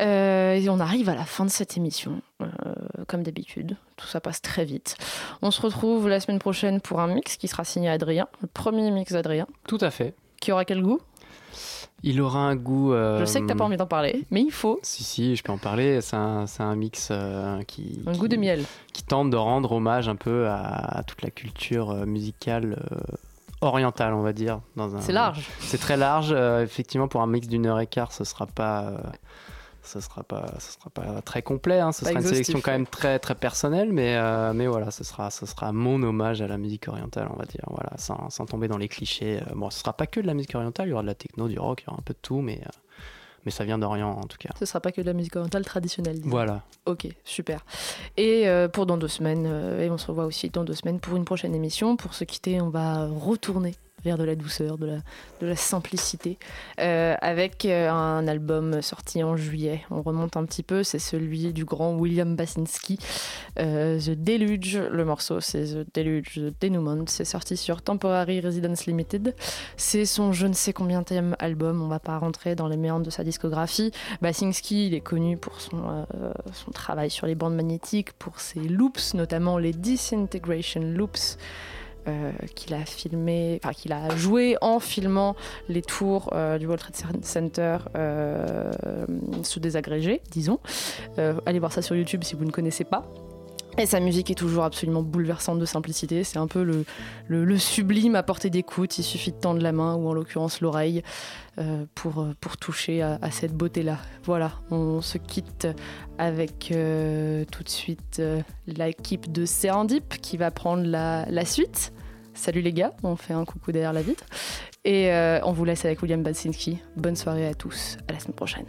Euh, 0.00 0.54
et 0.54 0.70
on 0.70 0.80
arrive 0.80 1.10
à 1.10 1.14
la 1.14 1.26
fin 1.26 1.44
de 1.44 1.50
cette 1.50 1.76
émission, 1.76 2.22
euh, 2.40 2.46
comme 3.06 3.22
d'habitude. 3.22 3.76
Tout 3.96 4.06
ça 4.06 4.20
passe 4.20 4.40
très 4.40 4.64
vite. 4.64 4.96
On 5.42 5.50
se 5.50 5.60
retrouve 5.60 6.08
la 6.08 6.20
semaine 6.20 6.38
prochaine 6.38 6.80
pour 6.80 7.00
un 7.00 7.08
mix 7.08 7.36
qui 7.36 7.46
sera 7.46 7.64
signé 7.64 7.90
Adrien, 7.90 8.28
le 8.40 8.48
premier 8.48 8.90
mix 8.90 9.12
d'Adrien. 9.12 9.46
Tout 9.68 9.78
à 9.82 9.90
fait. 9.90 10.14
Qui 10.40 10.52
aura 10.52 10.64
quel 10.64 10.80
goût? 10.80 11.00
Il 12.08 12.20
aura 12.22 12.38
un 12.38 12.54
goût. 12.56 12.92
euh, 12.92 13.18
Je 13.20 13.24
sais 13.24 13.40
que 13.40 13.46
t'as 13.46 13.54
pas 13.56 13.64
envie 13.64 13.76
d'en 13.76 13.86
parler, 13.86 14.24
mais 14.30 14.40
il 14.40 14.52
faut. 14.52 14.78
Si, 14.82 15.02
si, 15.04 15.34
je 15.36 15.42
peux 15.42 15.52
en 15.52 15.58
parler. 15.58 16.00
C'est 16.00 16.14
un, 16.16 16.46
mix 16.76 17.08
euh, 17.10 17.62
qui. 17.64 18.00
Un 18.06 18.12
qui- 18.12 18.18
goût 18.18 18.28
de 18.28 18.36
miel. 18.36 18.62
Qui 18.92 19.02
tente 19.02 19.28
de 19.30 19.36
rendre 19.36 19.72
hommage 19.72 20.08
un 20.08 20.14
peu 20.16 20.46
à, 20.46 20.98
à 20.98 21.02
toute 21.02 21.22
la 21.22 21.30
culture 21.30 21.90
euh, 21.90 22.06
musicale 22.06 22.78
euh, 22.92 22.96
orientale, 23.60 24.14
on 24.14 24.22
va 24.22 24.32
dire. 24.32 24.60
C'est 25.00 25.12
large. 25.12 25.46
C'est 25.60 25.78
très 25.78 25.96
large. 25.96 26.28
euh, 26.30 26.62
effectivement, 26.62 27.08
pour 27.08 27.22
un 27.22 27.26
mix 27.26 27.48
d'une 27.48 27.66
heure 27.66 27.80
et 27.80 27.86
quart, 27.88 28.12
ce 28.12 28.22
sera 28.24 28.46
pas. 28.46 28.92
Ce 29.86 30.00
sera 30.00 30.22
pas, 30.22 30.46
ce 30.58 30.72
sera 30.72 30.90
pas 30.90 31.22
très 31.22 31.42
complet. 31.42 31.80
hein. 31.80 31.92
Ce 31.92 32.02
Pas 32.04 32.10
sera 32.10 32.20
une 32.20 32.26
sélection 32.26 32.60
quand 32.60 32.72
même 32.72 32.86
très 32.86 33.18
très 33.18 33.34
personnelle, 33.34 33.92
mais 33.92 34.16
euh, 34.16 34.52
mais 34.52 34.66
voilà, 34.66 34.90
ce 34.90 35.04
sera 35.04 35.30
ce 35.30 35.46
sera 35.46 35.72
mon 35.72 36.02
hommage 36.02 36.42
à 36.42 36.46
la 36.48 36.58
musique 36.58 36.88
orientale, 36.88 37.28
on 37.32 37.36
va 37.36 37.44
dire. 37.44 37.64
Voilà, 37.68 37.90
sans, 37.96 38.28
sans 38.30 38.46
tomber 38.46 38.68
dans 38.68 38.78
les 38.78 38.88
clichés. 38.88 39.40
Euh, 39.48 39.54
Bon, 39.54 39.70
ce 39.70 39.78
sera 39.78 39.92
pas 39.92 40.06
que 40.06 40.20
de 40.20 40.26
la 40.26 40.34
musique 40.34 40.54
orientale. 40.54 40.88
Il 40.88 40.90
y 40.90 40.92
aura 40.92 41.02
de 41.02 41.06
la 41.06 41.14
techno, 41.14 41.48
du 41.48 41.58
rock, 41.58 41.82
il 41.82 41.84
y 41.86 41.88
aura 41.90 41.98
un 41.98 42.02
peu 42.02 42.12
de 42.14 42.18
tout, 42.20 42.40
mais 42.40 42.60
euh, 42.64 42.70
mais 43.44 43.52
ça 43.52 43.64
vient 43.64 43.78
d'Orient 43.78 44.10
en 44.10 44.24
tout 44.26 44.38
cas. 44.38 44.50
Ce 44.58 44.66
sera 44.66 44.80
pas 44.80 44.90
que 44.92 45.00
de 45.00 45.06
la 45.06 45.12
musique 45.12 45.36
orientale 45.36 45.64
traditionnelle. 45.64 46.16
disons. 46.16 46.30
Voilà. 46.30 46.62
Ok, 46.84 47.06
super. 47.24 47.64
Et 48.16 48.48
euh, 48.48 48.66
pour 48.68 48.86
dans 48.86 48.96
deux 48.96 49.06
semaines, 49.08 49.46
et 49.80 49.88
on 49.88 49.98
se 49.98 50.08
revoit 50.08 50.24
aussi 50.26 50.50
dans 50.50 50.64
deux 50.64 50.74
semaines 50.74 50.98
pour 50.98 51.16
une 51.16 51.24
prochaine 51.24 51.54
émission. 51.54 51.96
Pour 51.96 52.12
se 52.14 52.24
quitter, 52.24 52.60
on 52.60 52.70
va 52.70 53.06
retourner 53.06 53.74
de 54.14 54.22
la 54.22 54.36
douceur, 54.36 54.78
de 54.78 55.02
la, 55.40 55.56
simplicité, 55.56 56.38
euh, 56.80 57.16
avec 57.20 57.64
euh, 57.64 57.90
un 57.90 58.28
album 58.28 58.80
sorti 58.80 59.24
en 59.24 59.36
juillet. 59.36 59.82
On 59.90 60.02
remonte 60.02 60.36
un 60.36 60.44
petit 60.44 60.62
peu, 60.62 60.84
c'est 60.84 61.00
celui 61.00 61.52
du 61.52 61.64
grand 61.64 61.96
William 61.96 62.36
Basinski, 62.36 62.98
euh, 63.58 63.98
The 63.98 64.10
Deluge. 64.10 64.78
Le 64.78 65.04
morceau, 65.04 65.40
c'est 65.40 65.64
The 65.64 65.86
Deluge, 65.94 66.34
The 66.34 66.54
Denouement. 66.60 67.04
C'est 67.06 67.24
sorti 67.24 67.56
sur 67.56 67.82
Temporary 67.82 68.40
Residence 68.40 68.86
Limited. 68.86 69.34
C'est 69.76 70.04
son 70.04 70.32
je 70.32 70.46
ne 70.46 70.52
sais 70.52 70.72
combien 70.72 71.02
album. 71.38 71.82
On 71.82 71.88
va 71.88 71.98
pas 71.98 72.18
rentrer 72.18 72.54
dans 72.54 72.68
les 72.68 72.76
méandres 72.76 73.06
de 73.06 73.10
sa 73.10 73.24
discographie. 73.24 73.90
Basinski, 74.22 74.86
il 74.88 74.94
est 74.94 75.00
connu 75.00 75.36
pour 75.36 75.60
son 75.60 76.06
travail 76.72 77.10
sur 77.10 77.26
les 77.26 77.34
bandes 77.34 77.54
magnétiques, 77.54 78.12
pour 78.12 78.40
ses 78.40 78.60
loops, 78.60 79.14
notamment 79.14 79.58
les 79.58 79.72
Disintegration 79.72 80.80
Loops. 80.80 81.38
Euh, 82.08 82.30
qu'il 82.54 82.74
a 82.74 82.84
filmé, 82.84 83.60
enfin 83.62 83.72
qu'il 83.72 83.92
a 83.92 84.14
joué 84.16 84.56
en 84.60 84.78
filmant 84.78 85.34
les 85.68 85.82
tours 85.82 86.30
euh, 86.32 86.58
du 86.58 86.66
World 86.66 86.80
Trade 86.80 87.24
Center 87.24 87.78
euh, 87.96 88.70
sous 89.42 89.60
désagrégé, 89.60 90.20
disons. 90.30 90.60
Allez 91.46 91.58
voir 91.58 91.72
ça 91.72 91.82
sur 91.82 91.96
YouTube 91.96 92.22
si 92.24 92.34
vous 92.34 92.44
ne 92.44 92.50
connaissez 92.50 92.84
pas. 92.84 93.04
Et 93.78 93.84
sa 93.84 94.00
musique 94.00 94.30
est 94.30 94.36
toujours 94.36 94.64
absolument 94.64 95.02
bouleversante 95.02 95.58
de 95.58 95.66
simplicité. 95.66 96.24
C'est 96.24 96.38
un 96.38 96.46
peu 96.46 96.84
le, 97.28 97.58
sublime 97.58 98.14
à 98.14 98.22
portée 98.22 98.48
d'écoute. 98.48 98.96
Il 98.98 99.02
suffit 99.02 99.32
de 99.32 99.36
tendre 99.36 99.60
la 99.60 99.72
main 99.72 99.96
ou 99.96 100.08
en 100.08 100.14
l'occurrence 100.14 100.62
l'oreille 100.62 101.02
euh, 101.58 101.84
pour, 101.94 102.20
euh, 102.22 102.34
pour 102.40 102.56
toucher 102.56 103.02
à, 103.02 103.30
cette 103.30 103.52
beauté-là. 103.52 103.98
Voilà, 104.24 104.52
on 104.70 105.02
se 105.02 105.18
quitte 105.18 105.68
avec 106.16 106.72
euh, 106.72 107.44
tout 107.52 107.62
de 107.62 107.68
suite 107.68 108.22
l'équipe 108.66 109.30
de 109.30 109.44
Serendip 109.44 110.16
qui 110.22 110.38
va 110.38 110.50
prendre 110.50 110.84
la, 110.86 111.44
suite. 111.44 111.92
Salut 112.32 112.62
les 112.62 112.72
gars, 112.72 112.92
on 113.02 113.16
fait 113.16 113.34
un 113.34 113.44
coucou 113.44 113.72
derrière 113.72 113.92
la 113.92 114.02
vitre. 114.02 114.24
Et 114.86 115.10
on 115.42 115.52
vous 115.52 115.66
laisse 115.66 115.84
avec 115.84 116.00
William 116.00 116.22
Basinski. 116.22 116.78
Bonne 116.96 117.16
soirée 117.16 117.46
à 117.46 117.54
tous, 117.54 117.98
à 118.08 118.12
la 118.12 118.20
semaine 118.20 118.36
prochaine. 118.36 118.66